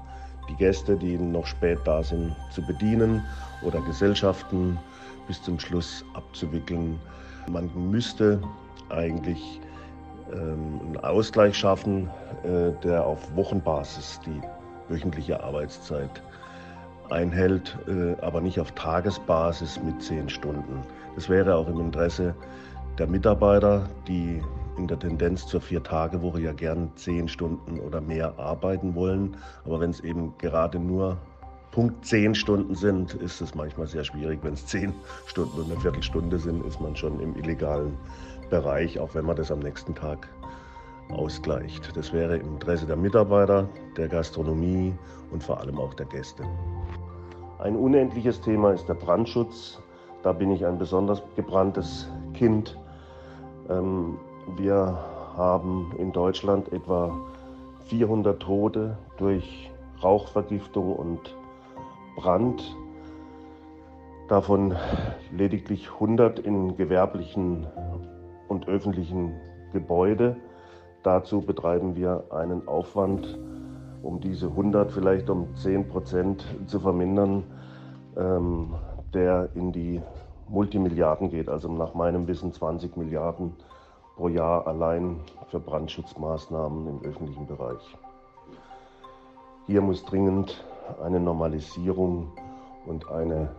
die 0.48 0.56
Gäste, 0.56 0.96
die 0.96 1.16
noch 1.16 1.46
spät 1.46 1.78
da 1.84 2.02
sind, 2.02 2.34
zu 2.50 2.62
bedienen 2.62 3.22
oder 3.62 3.80
Gesellschaften 3.82 4.78
bis 5.26 5.42
zum 5.42 5.58
Schluss 5.58 6.04
abzuwickeln. 6.14 6.98
Man 7.50 7.70
müsste 7.90 8.40
eigentlich 8.90 9.60
ähm, 10.32 10.80
einen 10.84 10.96
Ausgleich 10.98 11.56
schaffen, 11.56 12.10
äh, 12.44 12.72
der 12.82 13.04
auf 13.04 13.34
Wochenbasis 13.34 14.20
die 14.26 14.40
wöchentliche 14.88 15.42
Arbeitszeit 15.42 16.22
einhält, 17.10 17.76
äh, 17.86 18.20
aber 18.22 18.40
nicht 18.40 18.58
auf 18.60 18.70
Tagesbasis 18.72 19.80
mit 19.82 20.02
zehn 20.02 20.28
Stunden. 20.28 20.82
Das 21.14 21.28
wäre 21.28 21.54
auch 21.54 21.68
im 21.68 21.80
Interesse 21.80 22.34
der 22.98 23.06
Mitarbeiter, 23.06 23.88
die 24.06 24.40
in 24.76 24.86
der 24.86 24.98
Tendenz 24.98 25.46
zur 25.46 25.60
Vier-Tage-Woche 25.60 26.40
ja 26.40 26.52
gern 26.52 26.90
zehn 26.96 27.28
Stunden 27.28 27.78
oder 27.80 28.00
mehr 28.00 28.38
arbeiten 28.38 28.94
wollen. 28.94 29.36
Aber 29.64 29.80
wenn 29.80 29.90
es 29.90 30.00
eben 30.00 30.34
gerade 30.38 30.78
nur 30.78 31.18
Punkt 31.70 32.06
zehn 32.06 32.34
Stunden 32.34 32.74
sind, 32.74 33.14
ist 33.14 33.40
es 33.40 33.54
manchmal 33.54 33.86
sehr 33.86 34.04
schwierig. 34.04 34.38
Wenn 34.42 34.54
es 34.54 34.66
zehn 34.66 34.92
Stunden 35.26 35.58
und 35.58 35.70
eine 35.70 35.80
Viertelstunde 35.80 36.38
sind, 36.38 36.64
ist 36.64 36.80
man 36.80 36.94
schon 36.94 37.18
im 37.20 37.36
illegalen 37.36 37.96
Bereich, 38.50 38.98
auch 38.98 39.14
wenn 39.14 39.24
man 39.24 39.36
das 39.36 39.50
am 39.50 39.58
nächsten 39.58 39.94
Tag 39.94 40.28
ausgleicht. 41.10 41.96
Das 41.96 42.12
wäre 42.12 42.36
im 42.36 42.54
Interesse 42.54 42.86
der 42.86 42.96
Mitarbeiter, 42.96 43.68
der 43.96 44.08
Gastronomie 44.08 44.94
und 45.32 45.42
vor 45.42 45.60
allem 45.60 45.78
auch 45.78 45.94
der 45.94 46.06
Gäste. 46.06 46.44
Ein 47.58 47.76
unendliches 47.76 48.40
Thema 48.40 48.72
ist 48.72 48.88
der 48.88 48.94
Brandschutz. 48.94 49.80
Da 50.22 50.32
bin 50.32 50.50
ich 50.50 50.64
ein 50.64 50.78
besonders 50.78 51.22
gebranntes 51.36 52.08
Kind. 52.34 52.78
Ähm, 53.68 54.16
wir 54.56 54.98
haben 55.36 55.92
in 55.98 56.12
Deutschland 56.12 56.72
etwa 56.72 57.16
400 57.86 58.40
Tote 58.40 58.96
durch 59.16 59.70
Rauchvergiftung 60.02 60.94
und 60.94 61.36
Brand. 62.16 62.76
Davon 64.28 64.74
lediglich 65.30 65.90
100 65.92 66.38
in 66.38 66.76
gewerblichen 66.76 67.66
und 68.48 68.68
öffentlichen 68.68 69.32
Gebäuden. 69.72 70.36
Dazu 71.02 71.40
betreiben 71.42 71.96
wir 71.96 72.24
einen 72.30 72.66
Aufwand, 72.66 73.38
um 74.02 74.20
diese 74.20 74.46
100 74.46 74.92
vielleicht 74.92 75.28
um 75.28 75.54
10 75.56 75.88
Prozent 75.88 76.44
zu 76.66 76.80
vermindern, 76.80 77.44
ähm, 78.16 78.74
der 79.12 79.50
in 79.54 79.72
die 79.72 80.00
Multimilliarden 80.48 81.30
geht, 81.30 81.48
also 81.48 81.70
nach 81.70 81.94
meinem 81.94 82.26
Wissen 82.26 82.52
20 82.52 82.96
Milliarden 82.96 83.54
pro 84.16 84.28
Jahr 84.28 84.66
allein 84.66 85.20
für 85.50 85.60
Brandschutzmaßnahmen 85.60 86.86
im 86.86 87.02
öffentlichen 87.02 87.46
Bereich. 87.46 87.82
Hier 89.66 89.80
muss 89.80 90.04
dringend 90.04 90.64
eine 91.02 91.18
Normalisierung 91.18 92.32
und 92.86 93.10
eine 93.10 93.54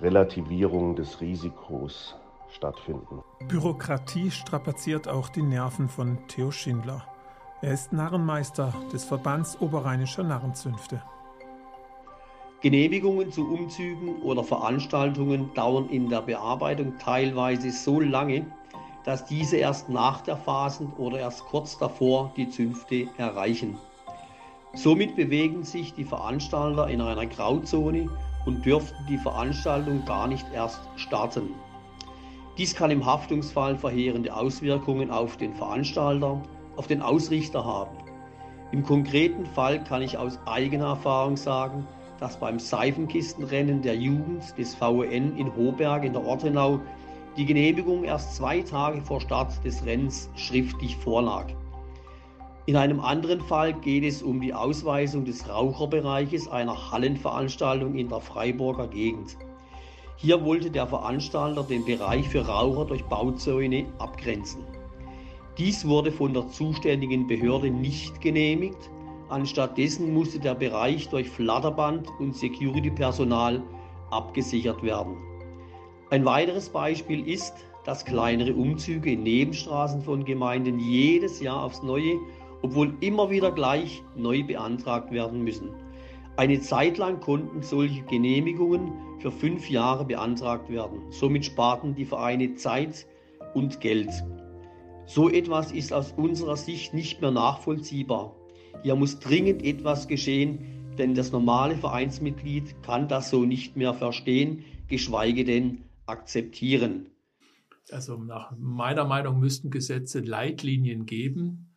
Relativierung 0.00 0.94
des 0.96 1.20
Risikos 1.20 2.14
stattfinden. 2.50 3.22
Bürokratie 3.48 4.30
strapaziert 4.30 5.08
auch 5.08 5.28
die 5.28 5.42
Nerven 5.42 5.88
von 5.88 6.18
Theo 6.28 6.50
Schindler. 6.50 7.04
Er 7.60 7.72
ist 7.72 7.92
Narrenmeister 7.92 8.72
des 8.92 9.04
Verbands 9.04 9.60
Oberrheinischer 9.60 10.22
Narrenzünfte. 10.22 11.02
Genehmigungen 12.60 13.30
zu 13.30 13.46
Umzügen 13.46 14.22
oder 14.22 14.42
Veranstaltungen 14.42 15.52
dauern 15.54 15.88
in 15.88 16.08
der 16.08 16.22
Bearbeitung 16.22 16.94
teilweise 16.98 17.70
so 17.70 18.00
lange, 18.00 18.46
dass 19.04 19.26
diese 19.26 19.56
erst 19.56 19.88
nach 19.88 20.22
der 20.22 20.36
Phasen 20.36 20.92
oder 20.94 21.18
erst 21.20 21.44
kurz 21.44 21.78
davor 21.78 22.32
die 22.36 22.48
Zünfte 22.48 23.08
erreichen. 23.18 23.78
Somit 24.74 25.14
bewegen 25.14 25.62
sich 25.62 25.94
die 25.94 26.04
Veranstalter 26.04 26.88
in 26.88 27.00
einer 27.00 27.26
Grauzone 27.26 28.08
und 28.46 28.64
dürften 28.64 29.06
die 29.08 29.18
Veranstaltung 29.18 30.04
gar 30.04 30.26
nicht 30.26 30.46
erst 30.52 30.80
starten. 30.96 31.50
Dies 32.58 32.74
kann 32.74 32.90
im 32.90 33.04
Haftungsfall 33.04 33.76
verheerende 33.76 34.34
Auswirkungen 34.34 35.10
auf 35.10 35.36
den 35.36 35.54
Veranstalter, 35.54 36.40
auf 36.76 36.86
den 36.86 37.02
Ausrichter 37.02 37.64
haben. 37.64 37.96
Im 38.72 38.82
konkreten 38.82 39.46
Fall 39.46 39.82
kann 39.84 40.02
ich 40.02 40.18
aus 40.18 40.38
eigener 40.46 40.86
Erfahrung 40.86 41.36
sagen, 41.36 41.86
dass 42.18 42.38
beim 42.38 42.58
Seifenkistenrennen 42.58 43.82
der 43.82 43.96
Jugend 43.96 44.56
des 44.56 44.74
VEN 44.74 45.36
in 45.36 45.54
Hoberg 45.54 46.04
in 46.04 46.12
der 46.12 46.24
Ortenau 46.24 46.80
die 47.36 47.44
Genehmigung 47.44 48.04
erst 48.04 48.36
zwei 48.36 48.60
Tage 48.60 49.00
vor 49.00 49.20
Start 49.20 49.64
des 49.64 49.84
Rennens 49.84 50.30
schriftlich 50.36 50.96
vorlag. 50.96 51.46
In 52.66 52.76
einem 52.76 53.00
anderen 53.00 53.40
Fall 53.40 53.74
geht 53.74 54.04
es 54.04 54.22
um 54.22 54.40
die 54.40 54.54
Ausweisung 54.54 55.24
des 55.24 55.48
Raucherbereiches 55.48 56.48
einer 56.48 56.90
Hallenveranstaltung 56.92 57.94
in 57.96 58.08
der 58.08 58.20
Freiburger 58.20 58.86
Gegend. 58.86 59.36
Hier 60.16 60.42
wollte 60.44 60.70
der 60.70 60.86
Veranstalter 60.86 61.64
den 61.64 61.84
Bereich 61.84 62.26
für 62.28 62.46
Raucher 62.46 62.86
durch 62.86 63.04
Bauzäune 63.04 63.86
abgrenzen. 63.98 64.64
Dies 65.58 65.86
wurde 65.86 66.10
von 66.10 66.32
der 66.32 66.48
zuständigen 66.48 67.26
Behörde 67.26 67.70
nicht 67.70 68.20
genehmigt. 68.20 68.90
Anstattdessen 69.28 70.14
musste 70.14 70.38
der 70.38 70.54
Bereich 70.54 71.08
durch 71.08 71.28
Flatterband 71.28 72.08
und 72.18 72.34
Security-Personal 72.34 73.62
abgesichert 74.10 74.82
werden. 74.82 75.16
Ein 76.10 76.24
weiteres 76.24 76.68
Beispiel 76.68 77.26
ist, 77.26 77.54
dass 77.84 78.04
kleinere 78.04 78.54
Umzüge 78.54 79.12
in 79.12 79.22
Nebenstraßen 79.22 80.02
von 80.02 80.24
Gemeinden 80.24 80.78
jedes 80.78 81.40
Jahr 81.40 81.62
aufs 81.62 81.82
Neue, 81.82 82.18
obwohl 82.62 82.94
immer 83.00 83.30
wieder 83.30 83.52
gleich 83.52 84.02
neu 84.16 84.42
beantragt 84.42 85.10
werden 85.12 85.42
müssen. 85.42 85.70
Eine 86.36 86.60
Zeit 86.60 86.98
lang 86.98 87.20
konnten 87.20 87.62
solche 87.62 88.02
Genehmigungen 88.02 88.92
für 89.20 89.30
fünf 89.30 89.70
Jahre 89.70 90.04
beantragt 90.04 90.68
werden. 90.68 91.00
Somit 91.10 91.44
sparten 91.44 91.94
die 91.94 92.04
Vereine 92.04 92.54
Zeit 92.54 93.06
und 93.54 93.80
Geld. 93.80 94.10
So 95.06 95.30
etwas 95.30 95.72
ist 95.72 95.92
aus 95.92 96.12
unserer 96.16 96.56
Sicht 96.56 96.92
nicht 96.92 97.20
mehr 97.20 97.30
nachvollziehbar. 97.30 98.34
Hier 98.82 98.96
muss 98.96 99.20
dringend 99.20 99.64
etwas 99.64 100.08
geschehen, 100.08 100.58
denn 100.98 101.14
das 101.14 101.32
normale 101.32 101.76
Vereinsmitglied 101.76 102.82
kann 102.82 103.08
das 103.08 103.30
so 103.30 103.44
nicht 103.44 103.76
mehr 103.76 103.94
verstehen, 103.94 104.64
geschweige 104.88 105.44
denn 105.44 105.82
akzeptieren. 106.06 107.10
Also 107.90 108.16
nach 108.16 108.52
meiner 108.56 109.04
Meinung 109.04 109.40
müssten 109.40 109.70
Gesetze 109.70 110.20
Leitlinien 110.20 111.06
geben, 111.06 111.74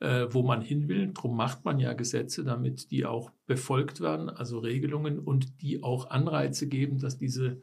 äh, 0.00 0.26
wo 0.30 0.42
man 0.42 0.62
hin 0.62 0.88
will. 0.88 1.12
Darum 1.12 1.36
macht 1.36 1.64
man 1.64 1.78
ja 1.78 1.92
Gesetze, 1.92 2.44
damit 2.44 2.90
die 2.90 3.06
auch 3.06 3.30
befolgt 3.46 4.00
werden, 4.00 4.28
also 4.28 4.58
Regelungen 4.58 5.18
und 5.18 5.62
die 5.62 5.82
auch 5.82 6.10
Anreize 6.10 6.68
geben, 6.68 6.98
dass 6.98 7.18
diese 7.18 7.62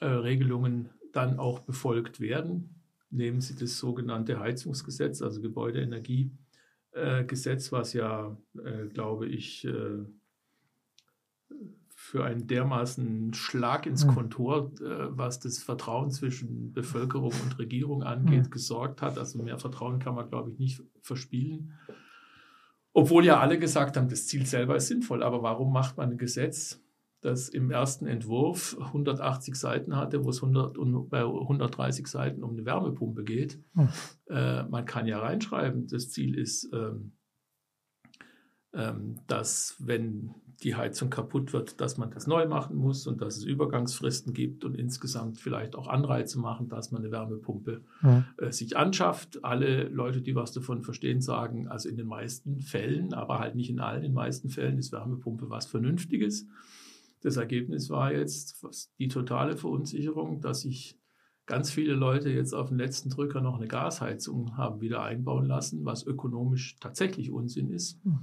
äh, 0.00 0.06
Regelungen 0.06 0.90
dann 1.12 1.38
auch 1.38 1.60
befolgt 1.60 2.20
werden. 2.20 2.74
Nehmen 3.10 3.40
Sie 3.40 3.56
das 3.56 3.78
sogenannte 3.78 4.38
Heizungsgesetz, 4.38 5.22
also 5.22 5.40
Gebäudeenergiegesetz, 5.40 7.72
was 7.72 7.94
ja, 7.94 8.36
äh, 8.62 8.86
glaube 8.88 9.26
ich, 9.26 9.64
äh, 9.64 10.04
für 12.08 12.24
einen 12.24 12.46
dermaßen 12.46 13.34
Schlag 13.34 13.84
ins 13.84 14.06
hm. 14.06 14.14
Kontor, 14.14 14.72
äh, 14.80 15.08
was 15.10 15.40
das 15.40 15.58
Vertrauen 15.58 16.10
zwischen 16.10 16.72
Bevölkerung 16.72 17.34
und 17.44 17.58
Regierung 17.58 18.02
angeht, 18.02 18.46
mhm. 18.46 18.50
gesorgt 18.50 19.02
hat. 19.02 19.18
Also 19.18 19.42
mehr 19.42 19.58
Vertrauen 19.58 19.98
kann 19.98 20.14
man, 20.14 20.30
glaube 20.30 20.50
ich, 20.50 20.58
nicht 20.58 20.82
verspielen. 21.02 21.74
Obwohl 22.94 23.26
ja 23.26 23.40
alle 23.40 23.58
gesagt 23.58 23.98
haben, 23.98 24.08
das 24.08 24.26
Ziel 24.26 24.46
selber 24.46 24.76
ist 24.76 24.86
sinnvoll. 24.86 25.22
Aber 25.22 25.42
warum 25.42 25.70
macht 25.70 25.98
man 25.98 26.12
ein 26.12 26.16
Gesetz, 26.16 26.82
das 27.20 27.50
im 27.50 27.70
ersten 27.70 28.06
Entwurf 28.06 28.78
180 28.80 29.54
Seiten 29.54 29.94
hatte, 29.94 30.24
wo 30.24 30.30
es 30.30 30.42
100 30.42 30.78
und 30.78 31.10
bei 31.10 31.20
130 31.20 32.06
Seiten 32.06 32.42
um 32.42 32.52
eine 32.52 32.64
Wärmepumpe 32.64 33.22
geht? 33.22 33.60
Mhm. 33.74 33.88
Äh, 34.30 34.62
man 34.62 34.86
kann 34.86 35.06
ja 35.06 35.18
reinschreiben, 35.18 35.88
das 35.88 36.08
Ziel 36.08 36.38
ist, 36.38 36.70
ähm, 36.72 37.17
dass 38.72 39.76
wenn 39.78 40.34
die 40.62 40.74
Heizung 40.74 41.08
kaputt 41.08 41.52
wird, 41.52 41.80
dass 41.80 41.98
man 41.98 42.10
das 42.10 42.26
neu 42.26 42.46
machen 42.46 42.76
muss 42.76 43.06
und 43.06 43.20
dass 43.20 43.36
es 43.36 43.44
Übergangsfristen 43.44 44.34
gibt 44.34 44.64
und 44.64 44.74
insgesamt 44.74 45.38
vielleicht 45.38 45.76
auch 45.76 45.86
Anreize 45.86 46.38
machen, 46.40 46.68
dass 46.68 46.90
man 46.90 47.02
eine 47.02 47.12
Wärmepumpe 47.12 47.82
ja. 48.02 48.24
äh, 48.38 48.50
sich 48.50 48.76
anschafft. 48.76 49.44
Alle 49.44 49.84
Leute, 49.88 50.20
die 50.20 50.34
was 50.34 50.52
davon 50.52 50.82
verstehen, 50.82 51.20
sagen, 51.20 51.68
also 51.68 51.88
in 51.88 51.96
den 51.96 52.08
meisten 52.08 52.60
Fällen, 52.60 53.14
aber 53.14 53.38
halt 53.38 53.54
nicht 53.54 53.70
in 53.70 53.78
allen, 53.78 53.98
in 53.98 54.10
den 54.10 54.14
meisten 54.14 54.48
Fällen 54.48 54.78
ist 54.78 54.90
Wärmepumpe 54.90 55.48
was 55.48 55.66
Vernünftiges. 55.66 56.46
Das 57.22 57.36
Ergebnis 57.36 57.88
war 57.90 58.12
jetzt 58.12 58.64
die 58.98 59.08
totale 59.08 59.56
Verunsicherung, 59.56 60.40
dass 60.40 60.62
sich 60.62 60.98
ganz 61.46 61.70
viele 61.70 61.94
Leute 61.94 62.30
jetzt 62.30 62.52
auf 62.52 62.68
den 62.68 62.78
letzten 62.78 63.10
Drücker 63.10 63.40
noch 63.40 63.56
eine 63.56 63.68
Gasheizung 63.68 64.56
haben 64.56 64.80
wieder 64.80 65.02
einbauen 65.02 65.46
lassen, 65.46 65.84
was 65.84 66.04
ökonomisch 66.04 66.76
tatsächlich 66.80 67.30
Unsinn 67.30 67.70
ist. 67.70 68.00
Ja. 68.04 68.20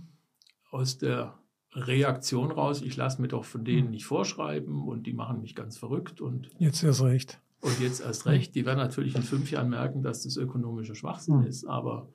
Aus 0.71 0.97
der 0.97 1.37
Reaktion 1.73 2.51
raus, 2.51 2.81
ich 2.81 2.95
lasse 2.95 3.21
mir 3.21 3.27
doch 3.27 3.45
von 3.45 3.65
denen 3.65 3.85
hm. 3.85 3.91
nicht 3.91 4.05
vorschreiben 4.05 4.87
und 4.87 5.05
die 5.07 5.13
machen 5.13 5.41
mich 5.41 5.55
ganz 5.55 5.77
verrückt. 5.77 6.21
Und 6.21 6.49
jetzt 6.57 6.83
erst 6.83 7.03
recht. 7.03 7.39
Und 7.61 7.79
jetzt 7.79 8.01
erst 8.01 8.25
recht. 8.25 8.55
Die 8.55 8.65
werden 8.65 8.77
natürlich 8.77 9.15
in 9.15 9.23
fünf 9.23 9.51
Jahren 9.51 9.69
merken, 9.69 10.03
dass 10.03 10.23
das 10.23 10.37
ökonomischer 10.37 10.95
Schwachsinn 10.95 11.39
mhm. 11.39 11.47
ist. 11.47 11.65
Aber 11.65 12.09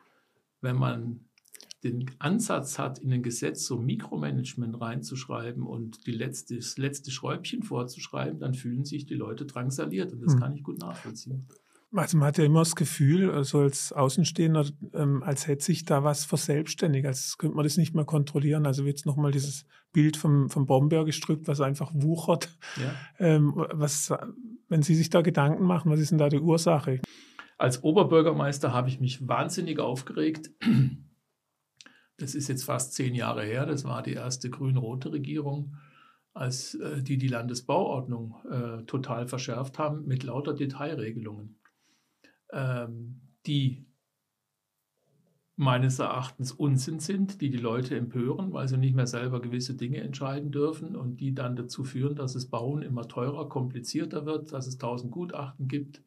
wenn 0.61 0.77
man 0.77 1.25
den 1.83 2.11
Ansatz 2.19 2.79
hat, 2.79 2.99
in 2.99 3.13
ein 3.13 3.23
Gesetz 3.23 3.65
so 3.65 3.79
Mikromanagement 3.79 4.81
reinzuschreiben 4.81 5.63
und 5.67 6.07
die 6.07 6.13
letzte, 6.13 6.57
das 6.57 6.77
letzte 6.79 7.11
Schräubchen 7.11 7.63
vorzuschreiben, 7.63 8.39
dann 8.39 8.55
fühlen 8.55 8.85
sich 8.85 9.07
die 9.07 9.15
Leute 9.15 9.47
drangsaliert 9.47 10.13
und 10.13 10.23
das 10.23 10.35
hm. 10.35 10.41
kann 10.41 10.53
ich 10.55 10.63
gut 10.63 10.79
nachvollziehen. 10.79 11.49
Also 11.93 12.19
man 12.19 12.29
hat 12.29 12.39
ja 12.39 12.45
immer 12.45 12.61
das 12.61 12.77
Gefühl, 12.77 13.33
also 13.33 13.61
als 13.61 13.93
Außenstehender, 13.93 14.67
ähm, 14.95 15.25
als 15.25 15.49
hätte 15.49 15.65
sich 15.65 15.85
da 15.85 16.05
was 16.05 16.25
verselbstständigt, 16.25 17.05
als 17.05 17.37
könnte 17.37 17.57
man 17.57 17.65
das 17.65 17.77
nicht 17.77 17.95
mehr 17.95 18.05
kontrollieren. 18.05 18.65
Also 18.65 18.85
jetzt 18.85 19.07
nochmal 19.07 19.33
dieses 19.33 19.67
Bild 19.93 20.17
vom, 20.17 20.51
vom 20.51 20.67
Brombeergestrüpp, 20.67 21.49
was 21.49 21.61
einfach 21.61 21.91
wuchert. 21.93 22.57
Ja. 22.77 22.95
Ähm, 23.19 23.55
was, 23.73 24.13
wenn 24.69 24.83
Sie 24.83 24.95
sich 24.95 25.11
da 25.11 25.21
Gedanken 25.23 25.65
machen, 25.65 25.91
was 25.91 25.99
ist 25.99 26.13
denn 26.13 26.19
da 26.19 26.29
die 26.29 26.39
Ursache? 26.39 27.01
Als 27.59 27.83
Oberbürgermeister 27.83 28.73
habe 28.73 28.89
ich 28.89 29.01
mich 29.01 29.27
wahnsinnig 29.27 29.81
aufgeregt. 29.81 30.51
Das 32.17 32.35
ist 32.35 32.49
jetzt 32.49 32.65
fast 32.65 32.93
zehn 32.93 33.15
Jahre 33.15 33.45
her. 33.45 33.65
Das 33.65 33.85
war 33.85 34.03
die 34.03 34.13
erste 34.13 34.51
grün-rote 34.51 35.11
Regierung, 35.11 35.75
als 36.35 36.75
äh, 36.75 37.03
die 37.03 37.17
die 37.17 37.29
Landesbauordnung 37.29 38.35
äh, 38.51 38.85
total 38.85 39.27
verschärft 39.27 39.79
haben 39.79 40.07
mit 40.07 40.23
lauter 40.23 40.55
Detailregelungen 40.55 41.60
die 42.53 43.87
meines 45.61 45.99
Erachtens 45.99 46.53
Unsinn 46.53 47.01
sind, 47.01 47.43
die 47.43 47.51
die 47.51 47.59
Leute 47.59 47.95
empören, 47.95 48.55
weil 48.55 48.67
sie 48.67 48.79
nicht 48.79 48.97
mehr 48.97 49.07
selber 49.07 49.43
gewisse 49.43 49.75
Dinge 49.75 49.99
entscheiden 49.99 50.51
dürfen 50.51 50.97
und 50.97 51.21
die 51.21 51.35
dann 51.35 51.55
dazu 51.55 51.85
führen, 51.85 52.17
dass 52.17 52.33
das 52.33 52.47
Bauen 52.47 52.81
immer 52.81 53.07
teurer, 53.07 53.47
komplizierter 53.47 54.25
wird, 54.25 54.55
dass 54.55 54.67
es 54.67 54.79
tausend 54.79 55.13
Gutachten 55.13 55.69
gibt. 55.69 56.01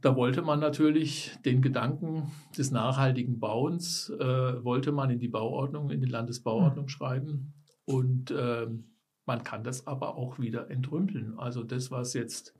Da 0.00 0.16
wollte 0.16 0.40
man 0.40 0.60
natürlich 0.60 1.36
den 1.44 1.60
Gedanken 1.60 2.32
des 2.56 2.70
nachhaltigen 2.70 3.38
Bauens, 3.38 4.08
äh, 4.08 4.64
wollte 4.64 4.92
man 4.92 5.10
in 5.10 5.18
die 5.18 5.28
Bauordnung, 5.28 5.90
in 5.90 6.00
die 6.00 6.08
Landesbauordnung 6.08 6.86
mhm. 6.86 6.90
schreiben. 6.90 7.52
Und 7.84 8.30
äh, 8.30 8.66
man 9.26 9.44
kann 9.44 9.62
das 9.62 9.86
aber 9.86 10.16
auch 10.16 10.38
wieder 10.38 10.70
entrümpeln. 10.70 11.38
Also 11.38 11.64
das, 11.64 11.90
was 11.90 12.14
jetzt 12.14 12.55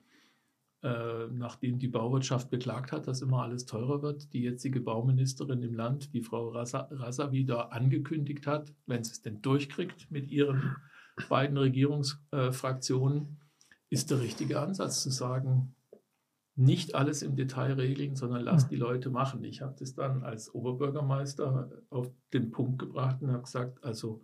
äh, 0.87 1.26
nachdem 1.33 1.81
die 1.81 1.88
Bauwirtschaft 1.88 2.49
beklagt 2.49 2.93
hat, 2.93 3.09
dass 3.09 3.21
immer 3.21 3.43
alles 3.43 3.66
teurer 3.66 4.02
wird, 4.02 4.33
die 4.33 4.43
jetzige 4.43 4.81
Bauministerin 4.81 5.61
im 5.62 5.75
Land, 5.75 6.14
die 6.14 6.23
Frau 6.23 6.50
Rasa, 6.50 7.33
wieder 7.33 7.73
angekündigt 7.73 8.47
hat, 8.47 8.73
wenn 8.87 9.02
sie 9.02 9.11
es 9.11 9.21
denn 9.21 9.43
durchkriegt 9.43 10.09
mit 10.12 10.31
ihren 10.31 10.76
beiden 11.28 11.57
Regierungsfraktionen, 11.57 13.40
ist 13.90 14.12
der 14.12 14.21
richtige 14.21 14.61
Ansatz 14.61 15.02
zu 15.02 15.11
sagen, 15.11 15.75
nicht 16.55 16.95
alles 16.95 17.23
im 17.23 17.35
Detail 17.35 17.73
regeln, 17.73 18.14
sondern 18.14 18.45
lass 18.45 18.69
die 18.69 18.76
Leute 18.76 19.11
machen. 19.11 19.43
Ich 19.43 19.62
habe 19.62 19.75
das 19.76 19.95
dann 19.95 20.23
als 20.23 20.55
Oberbürgermeister 20.55 21.69
auf 21.90 22.12
den 22.33 22.52
Punkt 22.52 22.78
gebracht 22.78 23.23
und 23.23 23.33
habe 23.33 23.43
gesagt, 23.43 23.83
also 23.83 24.23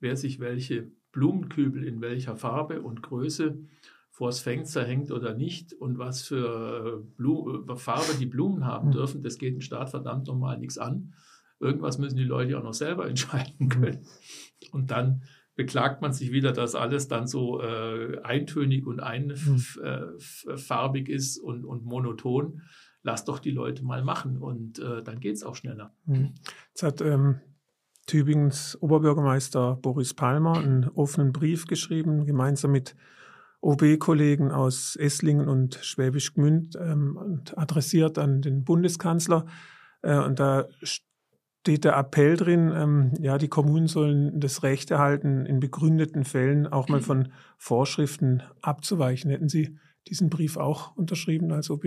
wer 0.00 0.16
sich 0.16 0.40
welche 0.40 0.90
Blumenkübel 1.12 1.84
in 1.84 2.00
welcher 2.00 2.36
Farbe 2.36 2.82
und 2.82 3.00
Größe 3.00 3.58
vors 4.20 4.40
Fenster 4.40 4.84
hängt 4.84 5.10
oder 5.12 5.32
nicht 5.32 5.72
und 5.72 5.96
was 5.98 6.20
für 6.20 7.02
Blumen, 7.16 7.66
äh, 7.66 7.76
Farbe 7.76 8.12
die 8.20 8.26
Blumen 8.26 8.66
haben 8.66 8.88
hm. 8.88 8.92
dürfen, 8.92 9.22
das 9.22 9.38
geht 9.38 9.54
den 9.54 9.62
Staat 9.62 9.88
verdammt 9.88 10.26
nochmal 10.26 10.58
nichts 10.58 10.76
an. 10.76 11.14
Irgendwas 11.58 11.96
müssen 11.96 12.18
die 12.18 12.24
Leute 12.24 12.58
auch 12.58 12.62
noch 12.62 12.74
selber 12.74 13.08
entscheiden 13.08 13.58
hm. 13.58 13.68
können. 13.70 14.06
Und 14.72 14.90
dann 14.90 15.22
beklagt 15.56 16.02
man 16.02 16.12
sich 16.12 16.32
wieder, 16.32 16.52
dass 16.52 16.74
alles 16.74 17.08
dann 17.08 17.26
so 17.26 17.62
äh, 17.62 18.20
eintönig 18.22 18.86
und 18.86 19.00
einfarbig 19.00 19.38
hm. 21.08 21.12
äh, 21.12 21.16
ist 21.16 21.38
und, 21.38 21.64
und 21.64 21.86
monoton. 21.86 22.60
Lass 23.02 23.24
doch 23.24 23.38
die 23.38 23.52
Leute 23.52 23.82
mal 23.86 24.04
machen 24.04 24.36
und 24.36 24.80
äh, 24.80 25.02
dann 25.02 25.20
geht 25.20 25.36
es 25.36 25.44
auch 25.44 25.56
schneller. 25.56 25.94
Jetzt 26.04 26.82
hat 26.82 27.00
ähm, 27.00 27.40
Tübingens 28.04 28.76
Oberbürgermeister 28.82 29.76
Boris 29.76 30.12
Palmer 30.12 30.58
einen 30.58 30.90
offenen 30.90 31.32
Brief 31.32 31.66
geschrieben, 31.66 32.26
gemeinsam 32.26 32.72
mit 32.72 32.94
OB-Kollegen 33.60 34.50
aus 34.50 34.96
Esslingen 34.96 35.48
und 35.48 35.78
Schwäbisch 35.82 36.34
Gmünd 36.34 36.76
ähm, 36.80 37.16
und 37.16 37.58
adressiert 37.58 38.18
an 38.18 38.40
den 38.42 38.64
Bundeskanzler. 38.64 39.46
Äh, 40.02 40.18
und 40.18 40.40
da 40.40 40.66
steht 40.82 41.84
der 41.84 41.96
Appell 41.96 42.36
drin, 42.36 42.72
ähm, 42.74 43.12
ja, 43.20 43.36
die 43.36 43.48
Kommunen 43.48 43.86
sollen 43.86 44.40
das 44.40 44.62
Recht 44.62 44.90
erhalten, 44.90 45.44
in 45.44 45.60
begründeten 45.60 46.24
Fällen 46.24 46.66
auch 46.66 46.88
mal 46.88 47.02
von 47.02 47.32
Vorschriften 47.58 48.42
abzuweichen. 48.62 49.30
Hätten 49.30 49.48
Sie 49.48 49.76
diesen 50.08 50.30
Brief 50.30 50.56
auch 50.56 50.96
unterschrieben 50.96 51.52
als 51.52 51.70
OB? 51.70 51.84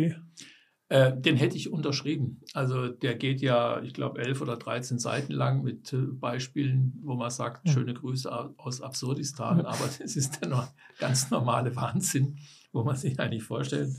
Äh, 0.93 1.19
den 1.19 1.37
hätte 1.37 1.57
ich 1.57 1.71
unterschrieben. 1.73 2.39
Also 2.53 2.87
der 2.87 3.15
geht 3.15 3.41
ja, 3.41 3.81
ich 3.81 3.95
glaube, 3.95 4.21
elf 4.21 4.41
oder 4.41 4.57
13 4.57 4.99
Seiten 4.99 5.33
lang 5.33 5.63
mit 5.63 5.91
äh, 5.91 5.97
Beispielen, 5.97 6.93
wo 7.01 7.15
man 7.15 7.31
sagt, 7.31 7.67
schöne 7.67 7.95
Grüße 7.95 8.31
aus 8.57 8.79
Absurdistan, 8.79 9.61
aber 9.65 9.85
das 9.85 10.15
ist 10.15 10.39
der 10.39 10.49
no 10.49 10.63
ganz 10.99 11.31
normale 11.31 11.75
Wahnsinn, 11.75 12.37
wo 12.73 12.83
man 12.83 12.95
sich 12.95 13.19
eigentlich 13.19 13.41
vorstellt, 13.41 13.89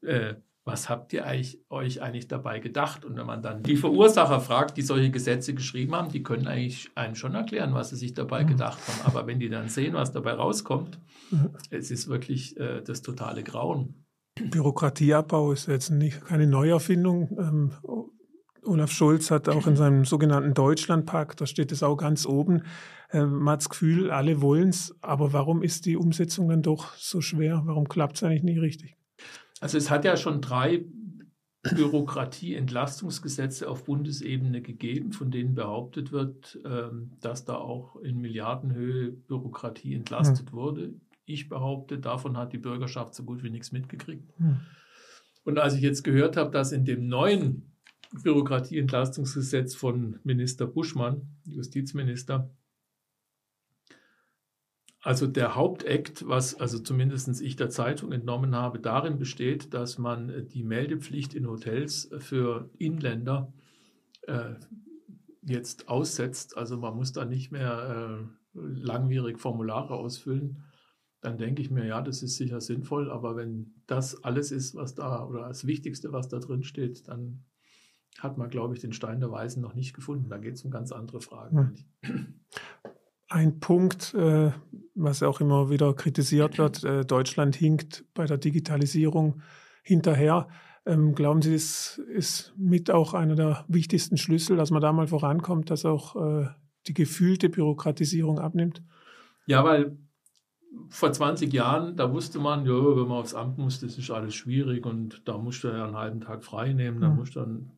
äh, 0.00 0.36
was 0.64 0.88
habt 0.88 1.12
ihr 1.12 1.26
eigentlich, 1.26 1.60
euch 1.68 2.00
eigentlich 2.00 2.26
dabei 2.26 2.58
gedacht? 2.58 3.04
Und 3.04 3.18
wenn 3.18 3.26
man 3.26 3.42
dann 3.42 3.62
die 3.62 3.76
Verursacher 3.76 4.40
fragt, 4.40 4.78
die 4.78 4.82
solche 4.82 5.10
Gesetze 5.10 5.52
geschrieben 5.52 5.94
haben, 5.94 6.10
die 6.10 6.22
können 6.22 6.46
eigentlich 6.46 6.88
einem 6.94 7.16
schon 7.16 7.34
erklären, 7.34 7.74
was 7.74 7.90
sie 7.90 7.96
sich 7.96 8.14
dabei 8.14 8.44
gedacht 8.44 8.78
haben. 8.88 9.00
Aber 9.04 9.26
wenn 9.26 9.40
die 9.40 9.50
dann 9.50 9.68
sehen, 9.68 9.92
was 9.92 10.12
dabei 10.12 10.32
rauskommt, 10.32 10.98
es 11.68 11.90
ist 11.90 12.08
wirklich 12.08 12.58
äh, 12.58 12.80
das 12.80 13.02
totale 13.02 13.42
Grauen. 13.42 14.06
Bürokratieabbau 14.50 15.52
ist 15.52 15.68
jetzt 15.68 15.90
nicht, 15.90 16.24
keine 16.24 16.46
Neuerfindung. 16.46 17.36
Ähm, 17.38 17.72
Olaf 18.62 18.90
Scholz 18.90 19.30
hat 19.30 19.48
auch 19.48 19.66
in 19.66 19.76
seinem 19.76 20.04
sogenannten 20.04 20.54
Deutschlandpakt, 20.54 21.40
da 21.40 21.46
steht 21.46 21.72
es 21.72 21.82
auch 21.82 21.96
ganz 21.96 22.26
oben, 22.26 22.62
äh, 23.10 23.24
man 23.24 23.52
hat 23.52 23.60
das 23.60 23.68
Gefühl, 23.68 24.10
alle 24.10 24.40
wollen 24.40 24.68
es, 24.68 24.94
aber 25.00 25.32
warum 25.32 25.62
ist 25.62 25.86
die 25.86 25.96
Umsetzung 25.96 26.48
dann 26.48 26.62
doch 26.62 26.94
so 26.96 27.20
schwer? 27.20 27.62
Warum 27.64 27.88
klappt 27.88 28.16
es 28.16 28.22
eigentlich 28.22 28.42
nicht 28.42 28.60
richtig? 28.60 28.96
Also 29.60 29.78
es 29.78 29.90
hat 29.90 30.04
ja 30.04 30.16
schon 30.16 30.40
drei 30.40 30.84
Bürokratieentlastungsgesetze 31.62 33.68
auf 33.68 33.84
Bundesebene 33.84 34.62
gegeben, 34.62 35.12
von 35.12 35.30
denen 35.30 35.54
behauptet 35.54 36.10
wird, 36.10 36.58
ähm, 36.64 37.12
dass 37.20 37.44
da 37.44 37.56
auch 37.56 37.96
in 37.96 38.18
Milliardenhöhe 38.18 39.12
Bürokratie 39.12 39.94
entlastet 39.94 40.50
hm. 40.50 40.56
wurde. 40.56 40.94
Ich 41.30 41.48
behaupte, 41.48 41.98
davon 41.98 42.36
hat 42.36 42.52
die 42.52 42.58
Bürgerschaft 42.58 43.14
so 43.14 43.24
gut 43.24 43.42
wie 43.42 43.50
nichts 43.50 43.72
mitgekriegt. 43.72 44.32
Hm. 44.38 44.60
Und 45.44 45.58
als 45.58 45.74
ich 45.74 45.82
jetzt 45.82 46.04
gehört 46.04 46.36
habe, 46.36 46.50
dass 46.50 46.72
in 46.72 46.84
dem 46.84 47.08
neuen 47.08 47.72
Bürokratieentlastungsgesetz 48.22 49.74
von 49.74 50.18
Minister 50.24 50.66
Buschmann, 50.66 51.28
Justizminister, 51.44 52.50
also 55.02 55.26
der 55.26 55.54
Hauptakt, 55.54 56.28
was 56.28 56.60
also 56.60 56.78
zumindest 56.78 57.40
ich 57.40 57.56
der 57.56 57.70
Zeitung 57.70 58.12
entnommen 58.12 58.54
habe, 58.54 58.80
darin 58.80 59.18
besteht, 59.18 59.72
dass 59.72 59.96
man 59.96 60.48
die 60.48 60.62
Meldepflicht 60.62 61.32
in 61.32 61.46
Hotels 61.48 62.10
für 62.18 62.68
Inländer 62.76 63.52
äh, 64.22 64.54
jetzt 65.42 65.88
aussetzt. 65.88 66.56
Also 66.58 66.76
man 66.76 66.96
muss 66.96 67.12
da 67.12 67.24
nicht 67.24 67.50
mehr 67.50 68.20
äh, 68.54 68.58
langwierig 68.58 69.40
Formulare 69.40 69.94
ausfüllen, 69.94 70.64
dann 71.20 71.36
denke 71.36 71.60
ich 71.60 71.70
mir, 71.70 71.86
ja, 71.86 72.00
das 72.00 72.22
ist 72.22 72.36
sicher 72.36 72.60
sinnvoll, 72.60 73.10
aber 73.10 73.36
wenn 73.36 73.74
das 73.86 74.24
alles 74.24 74.52
ist, 74.52 74.74
was 74.74 74.94
da 74.94 75.24
oder 75.24 75.48
das 75.48 75.66
Wichtigste, 75.66 76.12
was 76.12 76.28
da 76.28 76.38
drin 76.38 76.62
steht, 76.62 77.08
dann 77.08 77.44
hat 78.18 78.38
man, 78.38 78.50
glaube 78.50 78.74
ich, 78.74 78.80
den 78.80 78.92
Stein 78.92 79.20
der 79.20 79.30
Weisen 79.30 79.62
noch 79.62 79.74
nicht 79.74 79.94
gefunden. 79.94 80.28
Da 80.28 80.38
geht 80.38 80.54
es 80.54 80.64
um 80.64 80.70
ganz 80.70 80.92
andere 80.92 81.20
Fragen. 81.20 81.74
Hm. 82.02 82.40
Ein 83.28 83.60
Punkt, 83.60 84.14
äh, 84.14 84.50
was 84.94 85.22
auch 85.22 85.40
immer 85.40 85.70
wieder 85.70 85.94
kritisiert 85.94 86.58
wird, 86.58 86.82
äh, 86.82 87.04
Deutschland 87.04 87.54
hinkt 87.54 88.04
bei 88.12 88.24
der 88.24 88.38
Digitalisierung 88.38 89.42
hinterher. 89.84 90.48
Ähm, 90.84 91.14
glauben 91.14 91.40
Sie, 91.40 91.52
das 91.52 91.98
ist 91.98 92.52
mit 92.56 92.90
auch 92.90 93.14
einer 93.14 93.36
der 93.36 93.64
wichtigsten 93.68 94.16
Schlüssel, 94.16 94.56
dass 94.56 94.70
man 94.70 94.82
da 94.82 94.92
mal 94.92 95.06
vorankommt, 95.06 95.70
dass 95.70 95.84
auch 95.84 96.16
äh, 96.16 96.48
die 96.88 96.94
gefühlte 96.94 97.48
Bürokratisierung 97.48 98.38
abnimmt? 98.40 98.82
Ja, 99.46 99.62
weil 99.62 99.96
vor 100.88 101.12
20 101.12 101.52
Jahren, 101.52 101.96
da 101.96 102.12
wusste 102.12 102.38
man, 102.38 102.64
ja, 102.64 102.72
wenn 102.72 103.08
man 103.08 103.18
aufs 103.18 103.34
Amt 103.34 103.58
muss, 103.58 103.80
das 103.80 103.98
ist 103.98 104.10
alles 104.10 104.34
schwierig 104.34 104.86
und 104.86 105.22
da 105.24 105.38
musst 105.38 105.64
du 105.64 105.68
ja 105.68 105.84
einen 105.84 105.96
halben 105.96 106.20
Tag 106.20 106.44
frei 106.44 106.72
nehmen, 106.72 107.00
dann 107.00 107.16
musst 107.16 107.36
du 107.36 107.40
dann, 107.40 107.70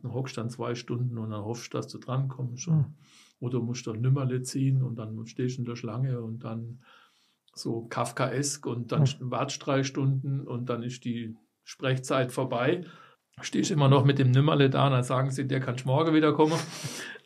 dann 0.00 0.12
hockst 0.12 0.36
dann 0.36 0.50
zwei 0.50 0.74
Stunden 0.74 1.18
und 1.18 1.30
dann 1.30 1.44
hoffst 1.44 1.72
du, 1.72 1.76
dass 1.76 1.88
du 1.88 1.98
drankommst. 1.98 2.68
Mhm. 2.68 2.86
Oder 3.40 3.60
musst 3.60 3.86
du 3.86 3.92
ein 3.92 4.00
Nimmerle 4.00 4.42
ziehen 4.42 4.82
und 4.82 4.96
dann 4.96 5.26
stehst 5.26 5.58
du 5.58 5.62
in 5.62 5.66
der 5.66 5.76
Schlange 5.76 6.20
und 6.20 6.44
dann 6.44 6.80
so 7.54 7.86
Kafkaesk 7.86 8.66
und 8.66 8.92
dann 8.92 9.02
mhm. 9.02 9.30
wartest 9.30 9.64
drei 9.64 9.82
Stunden 9.84 10.40
und 10.40 10.68
dann 10.68 10.82
ist 10.82 11.04
die 11.04 11.36
Sprechzeit 11.64 12.32
vorbei 12.32 12.84
stehst 13.42 13.70
immer 13.70 13.88
noch 13.88 14.04
mit 14.04 14.18
dem 14.18 14.30
Nimmerle 14.30 14.70
da, 14.70 14.88
dann 14.90 15.02
sagen 15.02 15.30
sie, 15.30 15.46
der 15.46 15.60
kann 15.60 15.76
morgen 15.84 16.14
wiederkommen. 16.14 16.58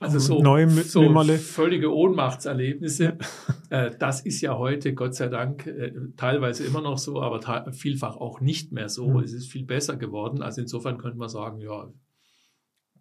Also 0.01 0.19
so, 0.19 0.43
Neu 0.43 0.67
so 0.69 1.09
völlige 1.39 1.95
Ohnmachtserlebnisse. 1.95 3.19
äh, 3.71 3.93
das 3.99 4.21
ist 4.23 4.41
ja 4.41 4.59
heute, 4.59 4.95
Gott 4.95 5.15
sei 5.15 5.29
Dank, 5.29 5.67
äh, 5.67 5.93
teilweise 6.17 6.65
immer 6.65 6.81
noch 6.81 6.99
so, 6.99 7.23
aber 7.23 7.73
vielfach 7.73 8.17
auch 8.17 8.41
nicht 8.41 8.73
mehr 8.73 8.89
so. 8.89 9.09
Mhm. 9.09 9.21
Es 9.21 9.33
ist 9.33 9.51
viel 9.51 9.65
besser 9.65 9.97
geworden. 9.97 10.43
Also 10.43 10.61
insofern 10.61 10.99
könnte 10.99 11.19
man 11.19 11.29
sagen, 11.29 11.61
ja, 11.61 11.89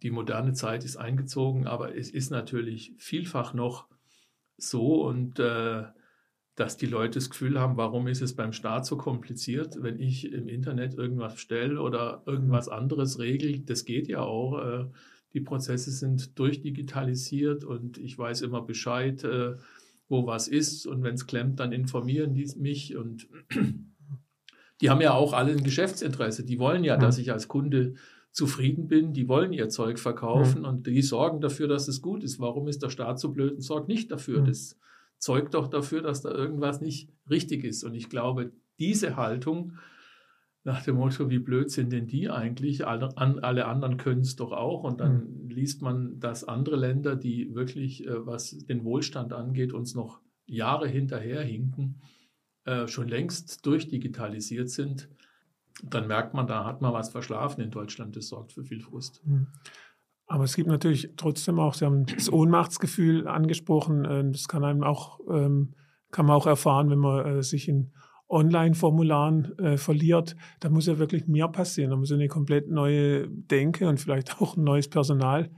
die 0.04 0.12
moderne 0.12 0.54
Zeit 0.54 0.84
ist 0.84 0.98
eingezogen, 0.98 1.68
aber 1.68 1.96
es 1.96 2.10
ist 2.10 2.30
natürlich 2.32 2.94
vielfach 2.98 3.54
noch 3.54 3.88
so 4.58 5.04
und 5.04 5.40
äh, 5.40 5.84
dass 6.56 6.78
die 6.78 6.86
Leute 6.86 7.20
das 7.20 7.30
Gefühl 7.30 7.60
haben, 7.60 7.78
warum 7.78 8.08
ist 8.08 8.22
es 8.22 8.36
beim 8.36 8.52
Staat 8.54 8.86
so 8.86 8.98
kompliziert, 8.98 9.82
wenn 9.82 10.00
ich 10.00 10.32
im 10.32 10.48
Internet 10.48 10.96
irgendwas 10.96 11.40
stelle 11.40 11.82
oder 11.82 12.24
irgendwas 12.26 12.68
anderes 12.68 13.20
regel. 13.20 13.60
Das 13.60 13.86
geht 13.86 14.08
ja 14.08 14.22
auch. 14.22 14.60
Äh, 14.60 14.86
die 15.34 15.42
Prozesse 15.42 15.92
sind 15.92 16.38
durchdigitalisiert 16.38 17.64
und 17.64 17.98
ich 17.98 18.18
weiß 18.18 18.42
immer 18.42 18.62
Bescheid, 18.62 19.24
äh, 19.24 19.56
wo 20.10 20.28
was 20.28 20.50
ist. 20.50 20.86
Und 20.86 21.04
wenn 21.04 21.16
es 21.16 21.26
klemmt, 21.26 21.60
dann 21.60 21.72
informieren 21.72 22.34
die 22.34 22.52
mich. 22.58 22.98
Und 22.98 23.28
die 24.82 24.90
haben 24.90 25.02
ja 25.02 25.14
auch 25.14 25.32
alle 25.32 25.54
ein 25.54 25.64
Geschäftsinteresse. 25.64 26.46
Die 26.46 26.60
wollen 26.60 26.84
ja, 26.84 26.98
dass 26.98 27.18
ich 27.18 27.32
als 27.32 27.48
Kunde 27.48 27.94
zufrieden 28.32 28.88
bin. 28.88 29.14
Die 29.14 29.30
wollen 29.30 29.54
ihr 29.54 29.70
Zeug 29.70 30.00
verkaufen 30.00 30.66
und 30.66 30.86
die 30.86 31.02
sorgen 31.02 31.40
dafür, 31.40 31.70
dass 31.70 31.88
es 31.88 32.02
gut 32.02 32.24
ist. 32.24 32.40
Warum 32.40 32.68
ist 32.68 32.84
der 32.84 32.90
Staat 32.90 33.20
so 33.20 33.32
blöd 33.32 33.54
und 33.54 33.62
sorgt 33.62 33.88
nicht 33.88 34.12
dafür? 34.12 34.42
Das 34.42 34.78
zeugt 35.22 35.54
doch 35.54 35.68
dafür, 35.68 36.02
dass 36.02 36.22
da 36.22 36.32
irgendwas 36.32 36.82
nicht 36.82 37.10
richtig 37.30 37.64
ist. 37.64 37.84
Und 37.84 37.94
ich 37.94 38.10
glaube, 38.10 38.52
diese 38.80 39.16
Haltung 39.16 39.78
nach 40.64 40.84
dem 40.84 40.96
Motto, 40.96 41.30
wie 41.30 41.40
blöd 41.40 41.72
sind 41.72 41.92
denn 41.92 42.08
die 42.08 42.30
eigentlich? 42.30 42.86
Alle, 42.86 43.16
an, 43.18 43.40
alle 43.40 43.66
anderen 43.66 43.98
können 43.98 44.22
es 44.22 44.36
doch 44.36 44.52
auch. 44.52 44.84
Und 44.84 45.00
dann 45.00 45.44
mhm. 45.44 45.50
liest 45.50 45.82
man, 45.82 46.20
dass 46.20 46.44
andere 46.44 46.76
Länder, 46.76 47.16
die 47.16 47.56
wirklich, 47.56 48.06
äh, 48.06 48.26
was 48.26 48.58
den 48.58 48.84
Wohlstand 48.84 49.34
angeht, 49.34 49.74
uns 49.74 49.96
noch 49.96 50.20
Jahre 50.46 50.88
hinterherhinken, 50.88 52.02
äh, 52.66 52.88
schon 52.88 53.08
längst 53.08 53.66
durchdigitalisiert 53.66 54.70
sind. 54.70 55.10
Dann 55.84 56.08
merkt 56.08 56.34
man, 56.34 56.46
da 56.46 56.66
hat 56.66 56.82
man 56.82 56.94
was 56.94 57.10
verschlafen 57.10 57.62
in 57.62 57.72
Deutschland. 57.72 58.16
Das 58.16 58.28
sorgt 58.28 58.54
für 58.54 58.64
viel 58.64 58.82
Frust. 58.82 59.26
Mhm. 59.26 59.48
Aber 60.32 60.46
es 60.46 60.56
gibt 60.56 60.70
natürlich 60.70 61.10
trotzdem 61.18 61.60
auch, 61.60 61.74
Sie 61.74 61.86
haben 61.86 62.06
das 62.06 62.32
Ohnmachtsgefühl 62.32 63.28
angesprochen. 63.28 64.06
Äh, 64.06 64.32
das 64.32 64.48
kann 64.48 64.64
einem 64.64 64.82
auch, 64.82 65.20
ähm, 65.30 65.74
kann 66.10 66.26
man 66.26 66.38
auch 66.38 66.48
erfahren, 66.48 66.90
wenn 66.90 67.00
man 67.00 67.26
äh, 67.26 67.44
sich 67.44 67.68
in 67.68 67.92
Online-Formularen 68.30 69.58
äh, 69.60 69.78
verliert, 69.78 70.38
da 70.62 70.70
muss 70.70 70.86
ja 70.86 70.98
wirklich 71.00 71.28
mehr 71.28 71.50
passieren. 71.50 71.90
Da 71.90 71.98
muss 71.98 72.14
eine 72.14 72.30
komplett 72.30 72.70
neue 72.70 73.28
Denke 73.28 73.90
und 73.90 74.00
vielleicht 74.00 74.42
auch 74.42 74.56
ein 74.56 74.64
neues 74.64 74.88
Personal 74.88 75.52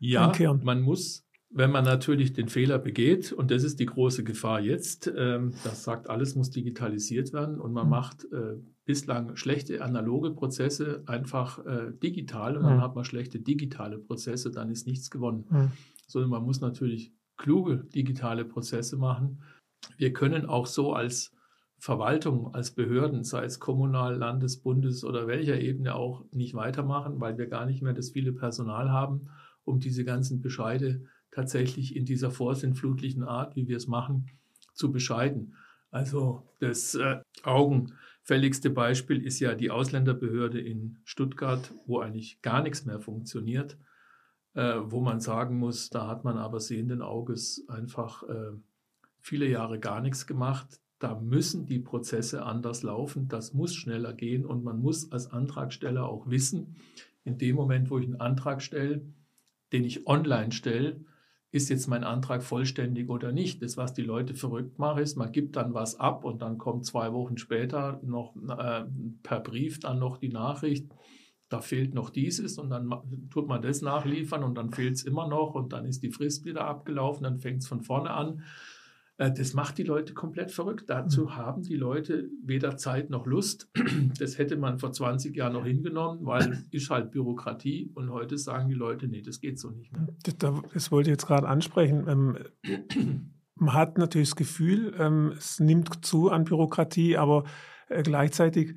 ja, 0.00 0.26
einkehren. 0.26 0.60
man 0.64 0.82
muss, 0.82 1.24
wenn 1.56 1.70
man 1.70 1.84
natürlich 1.84 2.34
den 2.34 2.48
Fehler 2.48 2.78
begeht, 2.78 3.32
und 3.32 3.50
das 3.50 3.64
ist 3.64 3.80
die 3.80 3.86
große 3.86 4.24
Gefahr 4.24 4.60
jetzt, 4.60 5.10
ähm, 5.16 5.54
das 5.64 5.84
sagt, 5.84 6.10
alles 6.10 6.34
muss 6.34 6.50
digitalisiert 6.50 7.32
werden 7.32 7.58
und 7.58 7.72
man 7.72 7.86
mhm. 7.86 7.90
macht 7.90 8.24
äh, 8.30 8.56
bislang 8.84 9.36
schlechte 9.36 9.82
analoge 9.82 10.32
Prozesse 10.32 11.02
einfach 11.06 11.64
äh, 11.64 11.92
digital 12.02 12.58
und 12.58 12.64
mhm. 12.64 12.68
dann 12.68 12.80
hat 12.82 12.94
man 12.94 13.06
schlechte 13.06 13.40
digitale 13.40 13.98
Prozesse, 13.98 14.50
dann 14.50 14.70
ist 14.70 14.86
nichts 14.86 15.10
gewonnen. 15.10 15.46
Mhm. 15.48 15.72
Sondern 16.06 16.30
man 16.30 16.42
muss 16.42 16.60
natürlich 16.60 17.14
kluge 17.38 17.84
digitale 17.94 18.44
Prozesse 18.44 18.98
machen. 18.98 19.42
Wir 19.96 20.12
können 20.12 20.44
auch 20.44 20.66
so 20.66 20.92
als 20.92 21.34
Verwaltung, 21.78 22.54
als 22.54 22.72
Behörden, 22.72 23.24
sei 23.24 23.44
es 23.44 23.60
kommunal, 23.60 24.16
Landes-, 24.16 24.60
Bundes- 24.60 25.04
oder 25.04 25.26
welcher 25.26 25.58
Ebene 25.58 25.94
auch, 25.94 26.26
nicht 26.32 26.54
weitermachen, 26.54 27.18
weil 27.18 27.38
wir 27.38 27.46
gar 27.46 27.64
nicht 27.64 27.80
mehr 27.80 27.94
das 27.94 28.10
viele 28.10 28.32
Personal 28.32 28.90
haben, 28.90 29.28
um 29.64 29.80
diese 29.80 30.04
ganzen 30.04 30.42
Bescheide 30.42 31.02
tatsächlich 31.30 31.96
in 31.96 32.04
dieser 32.04 32.30
vorsinnflutlichen 32.30 33.22
Art, 33.22 33.56
wie 33.56 33.68
wir 33.68 33.76
es 33.76 33.86
machen, 33.86 34.26
zu 34.74 34.92
bescheiden. 34.92 35.54
Also 35.90 36.48
das 36.60 36.94
äh, 36.94 37.20
augenfälligste 37.42 38.70
Beispiel 38.70 39.24
ist 39.24 39.40
ja 39.40 39.54
die 39.54 39.70
Ausländerbehörde 39.70 40.60
in 40.60 40.98
Stuttgart, 41.04 41.72
wo 41.86 42.00
eigentlich 42.00 42.42
gar 42.42 42.62
nichts 42.62 42.84
mehr 42.84 43.00
funktioniert, 43.00 43.78
äh, 44.54 44.76
wo 44.82 45.00
man 45.00 45.20
sagen 45.20 45.58
muss, 45.58 45.90
da 45.90 46.08
hat 46.08 46.24
man 46.24 46.36
aber 46.36 46.60
sehenden 46.60 47.02
Auges 47.02 47.64
einfach 47.68 48.22
äh, 48.24 48.52
viele 49.20 49.48
Jahre 49.48 49.78
gar 49.78 50.00
nichts 50.00 50.26
gemacht 50.26 50.80
da 50.98 51.14
müssen 51.14 51.66
die 51.66 51.78
Prozesse 51.78 52.44
anders 52.44 52.82
laufen, 52.82 53.28
das 53.28 53.52
muss 53.52 53.74
schneller 53.74 54.14
gehen 54.14 54.46
und 54.46 54.64
man 54.64 54.80
muss 54.80 55.12
als 55.12 55.30
Antragsteller 55.30 56.08
auch 56.08 56.28
wissen, 56.28 56.76
in 57.24 57.38
dem 57.38 57.56
Moment, 57.56 57.90
wo 57.90 57.98
ich 57.98 58.06
einen 58.06 58.20
Antrag 58.20 58.62
stelle, 58.62 59.02
den 59.72 59.84
ich 59.84 60.06
online 60.06 60.52
stelle, 60.52 61.04
ist 61.56 61.70
jetzt 61.70 61.88
mein 61.88 62.04
Antrag 62.04 62.42
vollständig 62.42 63.08
oder 63.08 63.32
nicht. 63.32 63.62
Das, 63.62 63.76
was 63.76 63.94
die 63.94 64.02
Leute 64.02 64.34
verrückt 64.34 64.78
machen, 64.78 65.02
ist, 65.02 65.16
man 65.16 65.32
gibt 65.32 65.56
dann 65.56 65.74
was 65.74 65.98
ab 65.98 66.24
und 66.24 66.42
dann 66.42 66.58
kommt 66.58 66.86
zwei 66.86 67.12
Wochen 67.12 67.38
später 67.38 68.00
noch 68.04 68.36
äh, 68.36 68.84
per 69.22 69.40
Brief 69.40 69.80
dann 69.80 69.98
noch 69.98 70.18
die 70.18 70.28
Nachricht, 70.28 70.86
da 71.48 71.60
fehlt 71.60 71.94
noch 71.94 72.10
dieses 72.10 72.58
und 72.58 72.70
dann 72.70 72.92
tut 73.30 73.46
man 73.46 73.62
das 73.62 73.80
nachliefern 73.80 74.42
und 74.42 74.56
dann 74.56 74.70
fehlt 74.70 74.94
es 74.94 75.04
immer 75.04 75.28
noch 75.28 75.54
und 75.54 75.72
dann 75.72 75.84
ist 75.86 76.02
die 76.02 76.10
Frist 76.10 76.44
wieder 76.44 76.66
abgelaufen, 76.66 77.24
dann 77.24 77.38
fängt 77.38 77.62
es 77.62 77.68
von 77.68 77.82
vorne 77.82 78.10
an. 78.10 78.42
Äh, 79.18 79.32
das 79.32 79.54
macht 79.54 79.78
die 79.78 79.82
Leute 79.82 80.14
komplett 80.14 80.52
verrückt. 80.52 80.84
Dazu 80.88 81.24
mhm. 81.24 81.36
haben 81.36 81.62
die 81.62 81.76
Leute 81.76 82.30
weder 82.42 82.76
Zeit 82.76 83.10
noch 83.10 83.26
Lust. 83.26 83.70
Das 84.18 84.38
hätte 84.38 84.56
man 84.56 84.78
vor 84.78 84.92
20 84.92 85.36
Jahren 85.36 85.54
noch 85.54 85.64
hingenommen, 85.64 86.24
weil 86.24 86.64
ist 86.70 86.90
halt 86.90 87.10
Bürokratie. 87.10 87.90
Und 87.94 88.10
heute 88.10 88.38
sagen 88.38 88.68
die 88.68 88.74
Leute, 88.74 89.08
nee, 89.08 89.22
das 89.22 89.40
geht 89.40 89.58
so 89.58 89.70
nicht 89.70 89.92
mehr. 89.92 90.06
Das, 90.72 90.90
wollte 90.90 91.10
ich 91.10 91.14
jetzt 91.14 91.26
gerade 91.26 91.48
ansprechen. 91.48 92.06
Ähm, 92.08 92.38
man 93.54 93.74
hat 93.74 93.98
natürlich 93.98 94.30
das 94.30 94.36
Gefühl, 94.36 94.94
ähm, 94.98 95.32
es 95.36 95.60
nimmt 95.60 96.04
zu 96.04 96.30
an 96.30 96.44
Bürokratie, 96.44 97.16
aber 97.16 97.44
äh, 97.88 98.02
gleichzeitig 98.02 98.74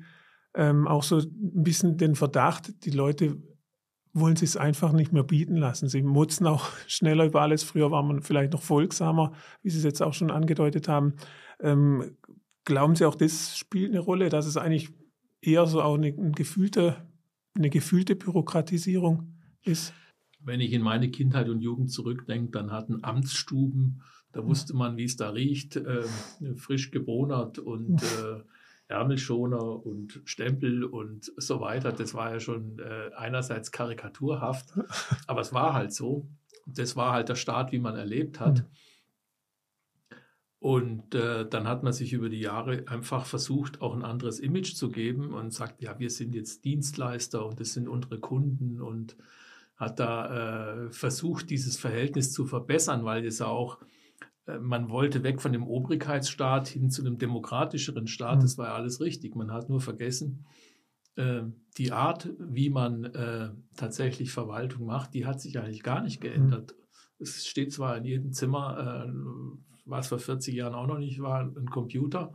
ähm, 0.54 0.88
auch 0.88 1.02
so 1.02 1.18
ein 1.18 1.62
bisschen 1.62 1.96
den 1.96 2.16
Verdacht, 2.16 2.84
die 2.84 2.90
Leute 2.90 3.40
wollen 4.12 4.36
sie 4.36 4.44
es 4.44 4.56
einfach 4.56 4.92
nicht 4.92 5.12
mehr 5.12 5.22
bieten 5.22 5.56
lassen. 5.56 5.88
Sie 5.88 6.02
mutzen 6.02 6.46
auch 6.46 6.68
schneller 6.86 7.26
über 7.26 7.42
alles. 7.42 7.62
Früher 7.62 7.90
war 7.90 8.02
man 8.02 8.22
vielleicht 8.22 8.52
noch 8.52 8.62
folgsamer, 8.62 9.32
wie 9.62 9.70
Sie 9.70 9.78
es 9.78 9.84
jetzt 9.84 10.02
auch 10.02 10.14
schon 10.14 10.30
angedeutet 10.30 10.88
haben. 10.88 11.14
Ähm, 11.60 12.16
glauben 12.64 12.96
Sie 12.96 13.04
auch, 13.04 13.14
das 13.14 13.56
spielt 13.56 13.90
eine 13.90 14.00
Rolle, 14.00 14.28
dass 14.28 14.46
es 14.46 14.56
eigentlich 14.56 14.90
eher 15.40 15.66
so 15.66 15.82
auch 15.82 15.94
eine, 15.94 16.08
eine, 16.08 16.32
gefühlte, 16.32 16.96
eine 17.54 17.70
gefühlte 17.70 18.16
Bürokratisierung 18.16 19.34
ist? 19.62 19.94
Wenn 20.42 20.60
ich 20.60 20.72
in 20.72 20.82
meine 20.82 21.10
Kindheit 21.10 21.48
und 21.48 21.60
Jugend 21.60 21.90
zurückdenke, 21.90 22.50
dann 22.50 22.70
hatten 22.70 23.04
Amtsstuben, 23.04 24.02
da 24.32 24.46
wusste 24.46 24.74
man, 24.74 24.96
wie 24.96 25.04
es 25.04 25.16
da 25.16 25.30
riecht, 25.30 25.76
äh, 25.76 26.04
frisch 26.56 26.90
gebonert 26.90 27.58
und 27.58 28.02
äh, 28.02 28.40
Ärmelschoner 28.90 29.84
und 29.86 30.20
Stempel 30.24 30.84
und 30.84 31.32
so 31.36 31.60
weiter. 31.60 31.92
Das 31.92 32.14
war 32.14 32.32
ja 32.32 32.40
schon 32.40 32.78
äh, 32.78 33.10
einerseits 33.16 33.72
karikaturhaft, 33.72 34.74
aber 35.26 35.40
es 35.40 35.52
war 35.52 35.74
halt 35.74 35.92
so. 35.92 36.28
Das 36.66 36.96
war 36.96 37.12
halt 37.12 37.28
der 37.28 37.36
Staat, 37.36 37.72
wie 37.72 37.78
man 37.78 37.96
erlebt 37.96 38.40
hat. 38.40 38.58
Mhm. 38.58 38.66
Und 40.58 41.14
äh, 41.14 41.48
dann 41.48 41.66
hat 41.66 41.82
man 41.82 41.94
sich 41.94 42.12
über 42.12 42.28
die 42.28 42.40
Jahre 42.40 42.84
einfach 42.86 43.24
versucht, 43.24 43.80
auch 43.80 43.94
ein 43.94 44.04
anderes 44.04 44.40
Image 44.40 44.74
zu 44.74 44.90
geben 44.90 45.32
und 45.32 45.54
sagt, 45.54 45.80
ja, 45.80 45.98
wir 45.98 46.10
sind 46.10 46.34
jetzt 46.34 46.66
Dienstleister 46.66 47.46
und 47.46 47.60
das 47.60 47.72
sind 47.72 47.88
unsere 47.88 48.20
Kunden 48.20 48.82
und 48.82 49.16
hat 49.76 49.98
da 49.98 50.84
äh, 50.84 50.92
versucht, 50.92 51.48
dieses 51.48 51.78
Verhältnis 51.78 52.32
zu 52.32 52.44
verbessern, 52.44 53.06
weil 53.06 53.24
es 53.24 53.40
auch 53.40 53.80
äh, 53.80 53.86
man 54.58 54.90
wollte 54.90 55.22
weg 55.22 55.40
von 55.40 55.52
dem 55.52 55.66
Obrigkeitsstaat 55.66 56.68
hin 56.68 56.90
zu 56.90 57.02
einem 57.02 57.18
demokratischeren 57.18 58.06
Staat. 58.06 58.38
Mhm. 58.38 58.42
Das 58.42 58.58
war 58.58 58.68
ja 58.68 58.74
alles 58.74 59.00
richtig. 59.00 59.36
Man 59.36 59.52
hat 59.52 59.68
nur 59.68 59.80
vergessen, 59.80 60.46
äh, 61.16 61.42
die 61.78 61.92
Art, 61.92 62.30
wie 62.38 62.70
man 62.70 63.04
äh, 63.04 63.50
tatsächlich 63.76 64.32
Verwaltung 64.32 64.86
macht, 64.86 65.14
die 65.14 65.26
hat 65.26 65.40
sich 65.40 65.58
eigentlich 65.58 65.82
gar 65.82 66.02
nicht 66.02 66.20
geändert. 66.20 66.74
Mhm. 66.76 67.22
Es 67.22 67.46
steht 67.46 67.72
zwar 67.72 67.98
in 67.98 68.04
jedem 68.04 68.32
Zimmer, 68.32 69.12
was 69.84 70.08
vor 70.08 70.18
40 70.18 70.54
Jahren 70.54 70.74
auch 70.74 70.86
noch 70.86 70.98
nicht 70.98 71.20
war, 71.20 71.42
ein 71.42 71.68
Computer. 71.68 72.32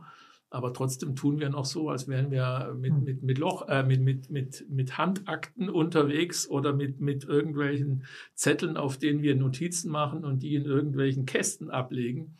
Aber 0.48 0.72
trotzdem 0.72 1.16
tun 1.16 1.40
wir 1.40 1.50
noch 1.50 1.64
so, 1.64 1.90
als 1.90 2.06
wären 2.06 2.30
wir 2.30 2.74
mit, 2.78 2.92
hm. 2.92 3.04
mit, 3.04 3.22
mit, 3.22 3.38
Loch, 3.38 3.68
äh, 3.68 3.82
mit, 3.82 4.00
mit, 4.00 4.30
mit, 4.30 4.64
mit 4.70 4.96
Handakten 4.96 5.68
unterwegs 5.68 6.48
oder 6.48 6.72
mit, 6.72 7.00
mit 7.00 7.24
irgendwelchen 7.24 8.04
Zetteln, 8.34 8.76
auf 8.76 8.96
denen 8.96 9.22
wir 9.22 9.34
Notizen 9.34 9.90
machen 9.90 10.24
und 10.24 10.42
die 10.42 10.54
in 10.54 10.64
irgendwelchen 10.64 11.26
Kästen 11.26 11.70
ablegen. 11.70 12.36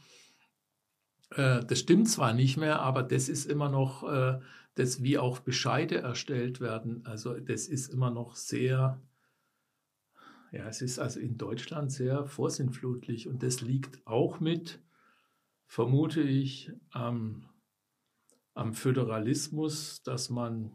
Äh, 1.31 1.65
das 1.65 1.81
stimmt 1.81 2.09
zwar 2.09 2.33
nicht 2.33 2.57
mehr, 2.57 2.81
aber 2.81 3.03
das 3.03 3.29
ist 3.29 3.47
immer 3.47 3.69
noch, 3.69 4.09
äh, 4.09 4.39
das 4.77 5.03
wie 5.03 5.19
auch 5.19 5.41
Bescheide 5.41 5.97
erstellt 5.97 6.61
werden. 6.61 7.05
Also 7.07 7.35
das 7.35 7.67
ist 7.67 7.93
immer 7.93 8.11
noch 8.11 8.37
sehr, 8.37 9.01
ja, 10.53 10.69
es 10.69 10.81
ist 10.81 11.01
also 11.01 11.19
in 11.19 11.39
Deutschland 11.39 11.91
sehr 11.91 12.25
vorsinnflutlich 12.27 13.27
und 13.27 13.43
das 13.43 13.63
liegt 13.63 14.07
auch 14.07 14.39
mit, 14.39 14.81
vermute 15.67 16.23
ich, 16.23 16.71
am 16.91 17.49
am 18.57 18.73
Föderalismus, 18.73 20.03
dass 20.03 20.31
man 20.31 20.73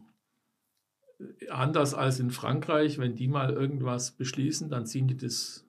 äh, 1.18 1.48
anders 1.48 1.94
als 1.94 2.20
in 2.20 2.30
Frankreich, 2.30 2.98
wenn 2.98 3.16
die 3.16 3.28
mal 3.28 3.52
irgendwas 3.52 4.12
beschließen, 4.12 4.70
dann 4.70 4.86
ziehen 4.86 5.08
die 5.08 5.16
das 5.16 5.66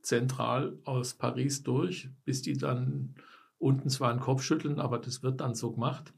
zentral 0.00 0.78
aus 0.84 1.14
Paris 1.14 1.62
durch, 1.62 2.08
bis 2.24 2.42
die 2.42 2.56
dann 2.56 3.14
unten 3.58 3.90
zwar 3.90 4.10
einen 4.10 4.20
Kopf 4.20 4.42
schütteln, 4.42 4.80
aber 4.80 4.98
das 4.98 5.22
wird 5.22 5.40
dann 5.40 5.54
so 5.54 5.70
gemacht, 5.70 6.12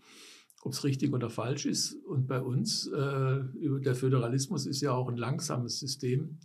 ob 0.62 0.72
es 0.72 0.84
richtig 0.84 1.12
oder 1.12 1.28
falsch 1.28 1.66
ist. 1.66 1.94
Und 2.06 2.26
bei 2.26 2.40
uns, 2.40 2.86
äh, 2.86 3.44
der 3.54 3.94
Föderalismus 3.94 4.64
ist 4.64 4.80
ja 4.80 4.92
auch 4.92 5.08
ein 5.08 5.18
langsames 5.18 5.78
System, 5.78 6.38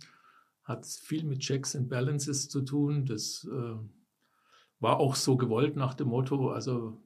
hat 0.64 0.84
viel 0.84 1.24
mit 1.24 1.38
Checks 1.38 1.74
and 1.74 1.88
Balances 1.88 2.48
zu 2.48 2.60
tun. 2.62 3.06
Das 3.06 3.48
äh, 3.50 3.76
war 4.80 4.98
auch 4.98 5.14
so 5.14 5.36
gewollt 5.36 5.76
nach 5.76 5.94
dem 5.94 6.08
Motto, 6.08 6.50
also 6.50 7.00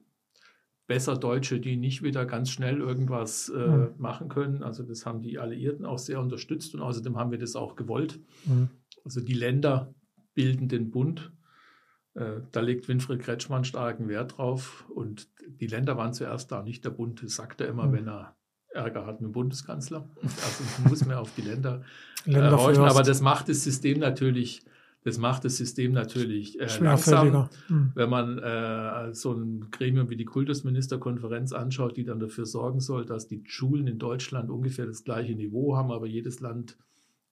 besser 0.87 1.17
Deutsche, 1.17 1.59
die 1.59 1.77
nicht 1.77 2.03
wieder 2.03 2.25
ganz 2.25 2.49
schnell 2.51 2.79
irgendwas 2.79 3.49
äh, 3.49 3.57
mhm. 3.57 3.89
machen 3.97 4.29
können. 4.29 4.63
Also 4.63 4.83
das 4.83 5.05
haben 5.05 5.21
die 5.21 5.39
Alliierten 5.39 5.85
auch 5.85 5.97
sehr 5.97 6.19
unterstützt 6.19 6.75
und 6.75 6.81
außerdem 6.81 7.17
haben 7.17 7.31
wir 7.31 7.39
das 7.39 7.55
auch 7.55 7.75
gewollt. 7.75 8.19
Mhm. 8.45 8.69
Also 9.03 9.21
die 9.21 9.33
Länder 9.33 9.93
bilden 10.33 10.67
den 10.67 10.91
Bund. 10.91 11.31
Äh, 12.13 12.41
da 12.51 12.59
legt 12.61 12.87
Winfried 12.87 13.19
Kretschmann 13.19 13.63
starken 13.63 14.07
Wert 14.07 14.37
drauf 14.37 14.85
und 14.93 15.29
die 15.47 15.67
Länder 15.67 15.97
waren 15.97 16.13
zuerst 16.13 16.51
da, 16.51 16.61
nicht 16.61 16.85
der 16.85 16.91
Bund. 16.91 17.23
Das 17.23 17.35
sagt 17.35 17.61
er 17.61 17.67
immer, 17.67 17.87
mhm. 17.87 17.93
wenn 17.93 18.07
er 18.07 18.35
Ärger 18.75 19.05
hat 19.05 19.21
mit 19.21 19.29
dem 19.29 19.31
Bundeskanzler. 19.31 20.07
Also 20.21 20.89
muss 20.89 21.05
man 21.05 21.15
auf 21.17 21.33
die 21.33 21.41
Länder, 21.41 21.83
Länder 22.25 22.51
äh, 22.51 22.57
horchen. 22.57 22.83
Aber 22.83 23.03
das 23.03 23.21
macht 23.21 23.49
das 23.49 23.63
System 23.63 23.99
natürlich 23.99 24.65
das 25.05 25.19
macht 25.19 25.45
das 25.45 25.57
System 25.57 25.91
natürlich 25.91 26.59
äh, 26.59 26.67
langsam. 26.79 27.47
Mhm. 27.69 27.91
Wenn 27.93 28.09
man 28.09 28.39
äh, 28.39 29.13
so 29.13 29.33
ein 29.33 29.67
Gremium 29.69 30.09
wie 30.09 30.17
die 30.17 30.25
Kultusministerkonferenz 30.25 31.53
anschaut, 31.53 31.95
die 31.95 32.03
dann 32.03 32.19
dafür 32.19 32.47
sorgen 32.47 32.79
soll, 32.79 33.05
dass 33.05 33.27
die 33.27 33.43
Schulen 33.45 33.85
in 33.85 33.99
Deutschland 33.99 34.49
ungefähr 34.49 34.87
das 34.87 35.03
gleiche 35.03 35.35
Niveau 35.35 35.77
haben, 35.77 35.91
aber 35.91 36.07
jedes 36.07 36.39
Land 36.39 36.79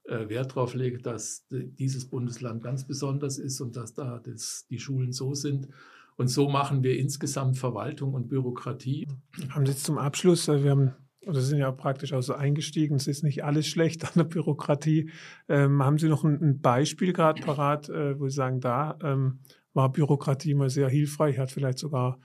äh, 0.03 0.29
Wert 0.29 0.51
darauf 0.51 0.75
legt, 0.75 1.07
dass 1.07 1.47
dieses 1.49 2.07
Bundesland 2.07 2.61
ganz 2.61 2.85
besonders 2.85 3.39
ist 3.39 3.59
und 3.59 3.75
dass 3.75 3.95
da 3.95 4.21
das, 4.23 4.67
die 4.69 4.77
Schulen 4.77 5.11
so 5.11 5.33
sind. 5.33 5.67
Und 6.15 6.27
so 6.27 6.49
machen 6.49 6.83
wir 6.83 6.99
insgesamt 6.99 7.57
Verwaltung 7.57 8.13
und 8.13 8.29
Bürokratie. 8.29 9.07
Haben 9.49 9.65
Sie 9.65 9.71
jetzt 9.71 9.83
zum 9.83 9.97
Abschluss, 9.97 10.47
äh, 10.47 10.63
wir 10.63 10.69
haben 10.69 10.93
oder 11.25 11.41
sind 11.41 11.59
ja 11.59 11.71
praktisch 11.71 12.13
auch 12.13 12.21
so 12.21 12.33
eingestiegen. 12.33 12.95
Es 12.95 13.07
ist 13.07 13.23
nicht 13.23 13.43
alles 13.43 13.67
schlecht 13.67 14.03
an 14.05 14.11
der 14.15 14.23
Bürokratie. 14.23 15.09
Ähm, 15.47 15.83
haben 15.83 15.97
Sie 15.97 16.09
noch 16.09 16.23
ein, 16.23 16.41
ein 16.41 16.59
Beispiel 16.59 17.13
gerade 17.13 17.41
parat, 17.41 17.89
äh, 17.89 18.19
wo 18.19 18.27
Sie 18.27 18.35
sagen, 18.35 18.59
da 18.59 18.97
ähm, 19.01 19.39
war 19.73 19.91
Bürokratie 19.91 20.53
mal 20.53 20.69
sehr 20.69 20.89
hilfreich, 20.89 21.39
hat 21.39 21.51
vielleicht 21.51 21.79
sogar 21.79 22.19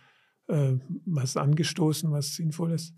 äh, 0.49 0.75
was 1.07 1.37
angestoßen, 1.37 2.11
was 2.11 2.35
sinnvoll 2.35 2.73
ist? 2.73 2.95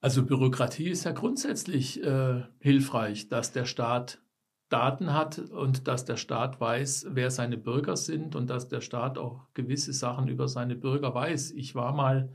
Also 0.00 0.24
Bürokratie 0.24 0.88
ist 0.88 1.04
ja 1.04 1.12
grundsätzlich 1.12 2.02
äh, 2.02 2.42
hilfreich, 2.58 3.28
dass 3.28 3.52
der 3.52 3.66
Staat 3.66 4.22
Daten 4.70 5.12
hat 5.12 5.38
und 5.38 5.88
dass 5.88 6.04
der 6.04 6.16
Staat 6.16 6.60
weiß, 6.60 7.08
wer 7.10 7.30
seine 7.30 7.58
Bürger 7.58 7.96
sind 7.96 8.36
und 8.36 8.48
dass 8.48 8.68
der 8.68 8.80
Staat 8.80 9.18
auch 9.18 9.48
gewisse 9.52 9.92
Sachen 9.92 10.28
über 10.28 10.46
seine 10.46 10.76
Bürger 10.76 11.12
weiß. 11.12 11.50
Ich 11.50 11.74
war 11.74 11.92
mal 11.92 12.32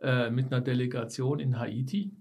äh, 0.00 0.30
mit 0.30 0.46
einer 0.46 0.60
Delegation 0.60 1.38
in 1.38 1.58
Haiti, 1.58 2.12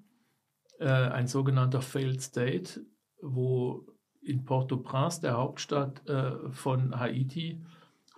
äh, 0.79 0.85
ein 0.87 1.27
sogenannter 1.27 1.81
Failed 1.81 2.21
State, 2.21 2.81
wo 3.21 3.85
in 4.21 4.45
Port-au-Prince, 4.45 5.21
der 5.21 5.37
Hauptstadt 5.37 6.07
äh, 6.07 6.51
von 6.51 6.99
Haiti, 6.99 7.63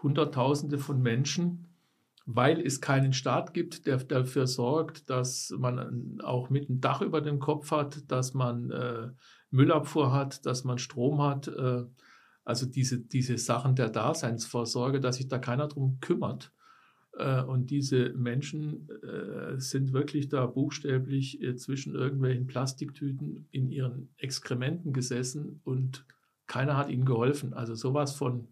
Hunderttausende 0.01 0.77
von 0.77 1.01
Menschen, 1.01 1.67
weil 2.25 2.59
es 2.59 2.81
keinen 2.81 3.13
Staat 3.13 3.53
gibt, 3.53 3.85
der 3.85 3.97
dafür 3.97 4.47
sorgt, 4.47 5.09
dass 5.09 5.53
man 5.57 6.19
auch 6.23 6.49
mit 6.49 6.69
einem 6.69 6.81
Dach 6.81 7.01
über 7.01 7.21
dem 7.21 7.39
Kopf 7.39 7.71
hat, 7.71 8.11
dass 8.11 8.33
man 8.33 8.71
äh, 8.71 9.09
Müllabfuhr 9.49 10.11
hat, 10.11 10.45
dass 10.45 10.63
man 10.63 10.77
Strom 10.77 11.21
hat, 11.21 11.47
äh, 11.47 11.83
also 12.43 12.65
diese, 12.65 12.99
diese 12.99 13.37
Sachen 13.37 13.75
der 13.75 13.89
Daseinsvorsorge, 13.89 14.99
dass 14.99 15.17
sich 15.17 15.27
da 15.27 15.39
keiner 15.39 15.67
drum 15.67 15.99
kümmert. 15.99 16.51
Äh, 17.17 17.41
und 17.43 17.69
diese 17.69 18.13
Menschen 18.13 18.89
äh, 19.03 19.59
sind 19.59 19.93
wirklich 19.93 20.29
da 20.29 20.45
buchstäblich 20.45 21.41
äh, 21.41 21.55
zwischen 21.55 21.95
irgendwelchen 21.95 22.47
Plastiktüten 22.47 23.47
in 23.51 23.69
ihren 23.69 24.09
Exkrementen 24.17 24.93
gesessen 24.93 25.61
und 25.63 26.05
keiner 26.47 26.77
hat 26.77 26.89
ihnen 26.89 27.05
geholfen. 27.05 27.53
Also 27.53 27.75
sowas 27.75 28.13
von 28.15 28.47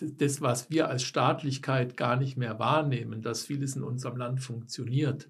das, 0.00 0.40
was 0.40 0.70
wir 0.70 0.88
als 0.88 1.02
Staatlichkeit 1.02 1.96
gar 1.96 2.16
nicht 2.16 2.36
mehr 2.36 2.58
wahrnehmen, 2.58 3.22
dass 3.22 3.44
vieles 3.44 3.76
in 3.76 3.82
unserem 3.82 4.16
Land 4.16 4.40
funktioniert, 4.40 5.28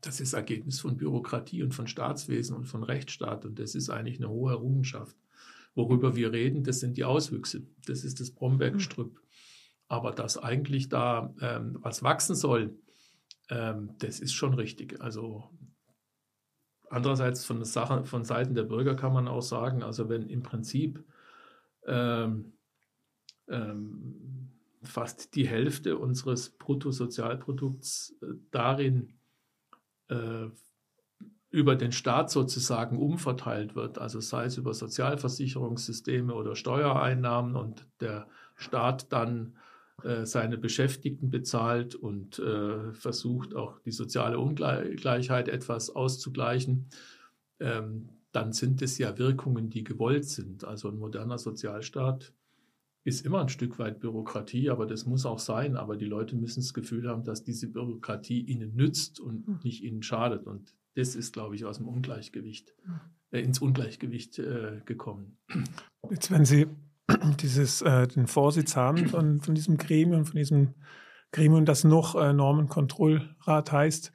das 0.00 0.20
ist 0.20 0.32
Ergebnis 0.32 0.80
von 0.80 0.96
Bürokratie 0.96 1.62
und 1.62 1.74
von 1.74 1.86
Staatswesen 1.86 2.56
und 2.56 2.66
von 2.66 2.82
Rechtsstaat. 2.82 3.44
Und 3.44 3.58
das 3.58 3.74
ist 3.74 3.90
eigentlich 3.90 4.18
eine 4.18 4.28
hohe 4.28 4.52
Errungenschaft. 4.52 5.16
Worüber 5.74 6.16
wir 6.16 6.32
reden, 6.32 6.64
das 6.64 6.80
sind 6.80 6.96
die 6.96 7.04
Auswüchse. 7.04 7.62
Das 7.86 8.04
ist 8.04 8.20
das 8.20 8.30
Brombeergestrüpp. 8.30 9.20
Aber 9.90 10.12
dass 10.12 10.38
eigentlich 10.38 10.88
da 10.88 11.34
ähm, 11.40 11.78
was 11.80 12.04
wachsen 12.04 12.36
soll, 12.36 12.78
ähm, 13.48 13.96
das 13.98 14.20
ist 14.20 14.32
schon 14.32 14.54
richtig. 14.54 15.00
Also 15.00 15.50
andererseits 16.88 17.44
von, 17.44 17.64
Sache, 17.64 18.04
von 18.04 18.22
Seiten 18.22 18.54
der 18.54 18.62
Bürger 18.62 18.94
kann 18.94 19.12
man 19.12 19.26
auch 19.26 19.42
sagen, 19.42 19.82
also 19.82 20.08
wenn 20.08 20.28
im 20.28 20.44
Prinzip 20.44 21.04
ähm, 21.86 22.52
ähm 23.48 24.46
fast 24.82 25.34
die 25.34 25.46
Hälfte 25.46 25.98
unseres 25.98 26.50
Bruttosozialprodukts 26.50 28.16
äh, 28.22 28.26
darin 28.50 29.18
äh, 30.08 30.46
über 31.50 31.74
den 31.74 31.90
Staat 31.90 32.30
sozusagen 32.30 32.96
umverteilt 32.96 33.74
wird, 33.74 33.98
also 33.98 34.20
sei 34.20 34.44
es 34.44 34.56
über 34.56 34.72
Sozialversicherungssysteme 34.72 36.32
oder 36.32 36.54
Steuereinnahmen 36.54 37.56
und 37.56 37.86
der 38.00 38.28
Staat 38.54 39.12
dann 39.12 39.56
äh, 40.04 40.26
seine 40.26 40.58
Beschäftigten 40.58 41.30
bezahlt 41.30 41.94
und 41.94 42.38
äh, 42.38 42.92
versucht 42.92 43.54
auch 43.54 43.78
die 43.80 43.92
soziale 43.92 44.38
Ungleichheit 44.38 45.48
etwas 45.48 45.90
auszugleichen, 45.90 46.88
ähm, 47.60 48.08
dann 48.32 48.52
sind 48.52 48.82
es 48.82 48.98
ja 48.98 49.18
Wirkungen, 49.18 49.70
die 49.70 49.84
gewollt 49.84 50.24
sind. 50.24 50.64
Also 50.64 50.88
ein 50.88 50.98
moderner 50.98 51.38
Sozialstaat 51.38 52.32
ist 53.04 53.24
immer 53.24 53.40
ein 53.40 53.48
Stück 53.48 53.78
weit 53.78 54.00
Bürokratie, 54.00 54.70
aber 54.70 54.86
das 54.86 55.06
muss 55.06 55.26
auch 55.26 55.38
sein. 55.38 55.76
Aber 55.76 55.96
die 55.96 56.06
Leute 56.06 56.36
müssen 56.36 56.60
das 56.60 56.74
Gefühl 56.74 57.08
haben, 57.08 57.24
dass 57.24 57.44
diese 57.44 57.68
Bürokratie 57.68 58.40
ihnen 58.40 58.74
nützt 58.76 59.20
und 59.20 59.46
hm. 59.46 59.60
nicht 59.64 59.82
ihnen 59.82 60.02
schadet. 60.02 60.46
Und 60.46 60.74
das 60.94 61.16
ist, 61.16 61.32
glaube 61.32 61.54
ich, 61.54 61.64
aus 61.64 61.78
dem 61.78 61.88
Ungleichgewicht, 61.88 62.74
hm. 62.84 63.00
äh, 63.30 63.40
ins 63.40 63.58
Ungleichgewicht 63.58 64.38
äh, 64.38 64.80
gekommen. 64.84 65.38
Jetzt, 66.10 66.30
wenn 66.30 66.44
Sie 66.44 66.66
dieses, 67.40 67.82
äh, 67.82 68.06
den 68.08 68.26
Vorsitz 68.26 68.76
haben 68.76 69.08
von, 69.08 69.40
von 69.40 69.54
diesem 69.54 69.76
Gremium, 69.76 70.24
von 70.24 70.36
diesem 70.36 70.74
Gremium, 71.32 71.64
das 71.64 71.84
noch 71.84 72.14
äh, 72.14 72.32
Normenkontrollrat 72.32 73.72
heißt. 73.72 74.12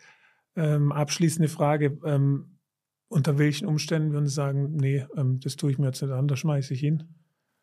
Ähm, 0.58 0.92
abschließende 0.92 1.50
Frage, 1.50 1.98
ähm, 2.06 2.60
unter 3.08 3.38
welchen 3.38 3.68
Umständen 3.68 4.14
würden 4.14 4.28
Sie 4.28 4.34
sagen, 4.34 4.76
nee, 4.76 5.06
ähm, 5.16 5.40
das 5.40 5.56
tue 5.56 5.72
ich 5.72 5.78
mir 5.78 5.88
jetzt 5.88 6.02
nicht 6.02 6.12
an, 6.12 6.28
da 6.28 6.36
schmeiße 6.36 6.74
ich 6.74 6.80
hin? 6.80 7.04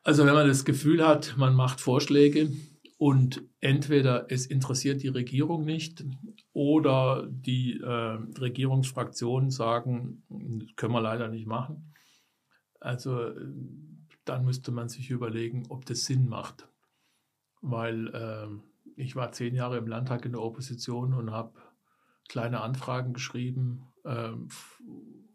Also 0.02 0.26
wenn 0.26 0.34
man 0.34 0.48
das 0.48 0.64
Gefühl 0.64 1.06
hat, 1.06 1.36
man 1.36 1.54
macht 1.54 1.80
Vorschläge 1.80 2.50
und 2.98 3.42
entweder 3.60 4.26
es 4.30 4.46
interessiert 4.46 5.02
die 5.02 5.08
Regierung 5.08 5.64
nicht 5.64 6.04
oder 6.52 7.26
die 7.30 7.80
äh, 7.80 7.86
Regierungsfraktionen 7.86 9.50
sagen, 9.50 10.22
können 10.76 10.92
wir 10.92 11.00
leider 11.00 11.28
nicht 11.28 11.46
machen. 11.46 11.92
Also 12.80 13.30
dann 14.24 14.44
müsste 14.44 14.72
man 14.72 14.88
sich 14.88 15.10
überlegen, 15.10 15.64
ob 15.68 15.84
das 15.86 16.04
Sinn 16.04 16.28
macht. 16.28 16.68
Weil 17.60 18.08
äh, 18.08 18.48
ich 18.96 19.16
war 19.16 19.32
zehn 19.32 19.54
Jahre 19.54 19.78
im 19.78 19.86
Landtag 19.86 20.24
in 20.24 20.32
der 20.32 20.42
Opposition 20.42 21.14
und 21.14 21.30
habe 21.30 21.58
kleine 22.28 22.60
Anfragen 22.60 23.12
geschrieben 23.12 23.86
äh, 24.04 24.32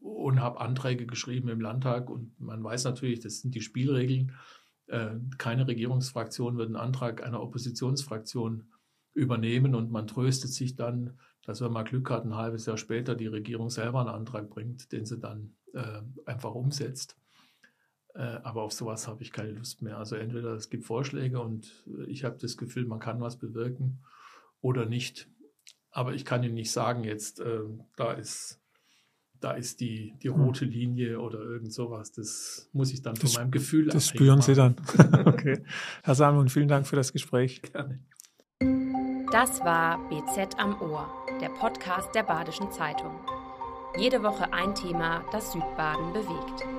und 0.02 0.42
habe 0.42 0.62
Anträge 0.62 1.06
geschrieben 1.06 1.50
im 1.50 1.62
Landtag. 1.62 2.10
Und 2.10 2.40
man 2.40 2.64
weiß 2.64 2.86
natürlich, 2.86 3.20
das 3.20 3.42
sind 3.42 3.56
die 3.56 3.62
Spielregeln. 3.62 4.34
Äh, 4.88 5.16
keine 5.38 5.68
Regierungsfraktion 5.68 6.58
wird 6.58 6.68
einen 6.68 6.76
Antrag 6.76 7.24
einer 7.24 7.42
Oppositionsfraktion 7.42 8.72
übernehmen 9.14 9.74
und 9.76 9.92
man 9.92 10.08
tröstet 10.08 10.52
sich 10.52 10.76
dann, 10.76 11.18
dass 11.44 11.62
wenn 11.62 11.72
man 11.72 11.86
Glück 11.86 12.10
hat, 12.10 12.24
ein 12.26 12.36
halbes 12.36 12.66
Jahr 12.66 12.78
später 12.78 13.16
die 13.16 13.28
Regierung 13.28 13.70
selber 13.70 14.02
einen 14.02 14.10
Antrag 14.10 14.50
bringt, 14.50 14.92
den 14.92 15.06
sie 15.06 15.18
dann 15.18 15.56
äh, 15.74 16.02
einfach 16.26 16.54
umsetzt. 16.54 17.18
Äh, 18.18 18.40
aber 18.44 18.64
auf 18.64 18.74
sowas 18.74 19.08
habe 19.08 19.22
ich 19.22 19.32
keine 19.32 19.52
Lust 19.52 19.84
mehr. 19.84 20.00
Also 20.00 20.16
entweder 20.16 20.54
es 20.54 20.72
gibt 20.72 20.86
Vorschläge 20.86 21.40
und 21.40 21.86
ich 22.08 22.24
habe 22.24 22.38
das 22.40 22.58
Gefühl, 22.58 22.88
man 22.88 23.00
kann 23.00 23.22
was 23.22 23.38
bewirken 23.38 24.00
oder 24.60 24.88
nicht. 24.88 25.30
Aber 25.92 26.16
ich 26.16 26.26
kann 26.26 26.44
Ihnen 26.44 26.56
nicht 26.56 26.72
sagen, 26.72 27.04
jetzt 27.04 27.40
äh, 27.40 27.62
da 27.96 28.14
ist 28.14 28.60
da 29.40 29.52
ist 29.52 29.82
die, 29.82 30.16
die 30.24 30.30
hm. 30.30 30.42
rote 30.42 30.66
Linie 30.66 31.20
oder 31.20 31.38
irgend 31.40 31.72
sowas. 31.72 32.12
Das 32.12 32.68
muss 32.74 32.92
ich 32.92 33.04
dann 33.04 33.14
das, 33.14 33.34
von 33.34 33.44
meinem 33.44 33.52
Gefühl 33.52 33.86
Das 33.86 34.08
spüren 34.08 34.42
Sie 34.42 34.56
dann. 34.56 34.76
okay. 35.26 35.64
Herr 36.02 36.16
Salmon, 36.16 36.50
vielen 36.50 36.68
Dank 36.68 36.88
für 36.88 36.96
das 36.96 37.14
Gespräch. 37.14 37.62
Gerne. 37.62 38.00
Das 39.32 39.60
war 39.60 40.00
BZ 40.10 40.58
am 40.58 40.82
Ohr, 40.82 41.08
der 41.40 41.50
Podcast 41.50 42.16
der 42.16 42.24
Badischen 42.24 42.72
Zeitung. 42.72 43.20
Jede 43.96 44.24
Woche 44.24 44.52
ein 44.54 44.74
Thema, 44.74 45.24
das 45.32 45.52
Südbaden 45.52 46.14
bewegt. 46.14 46.77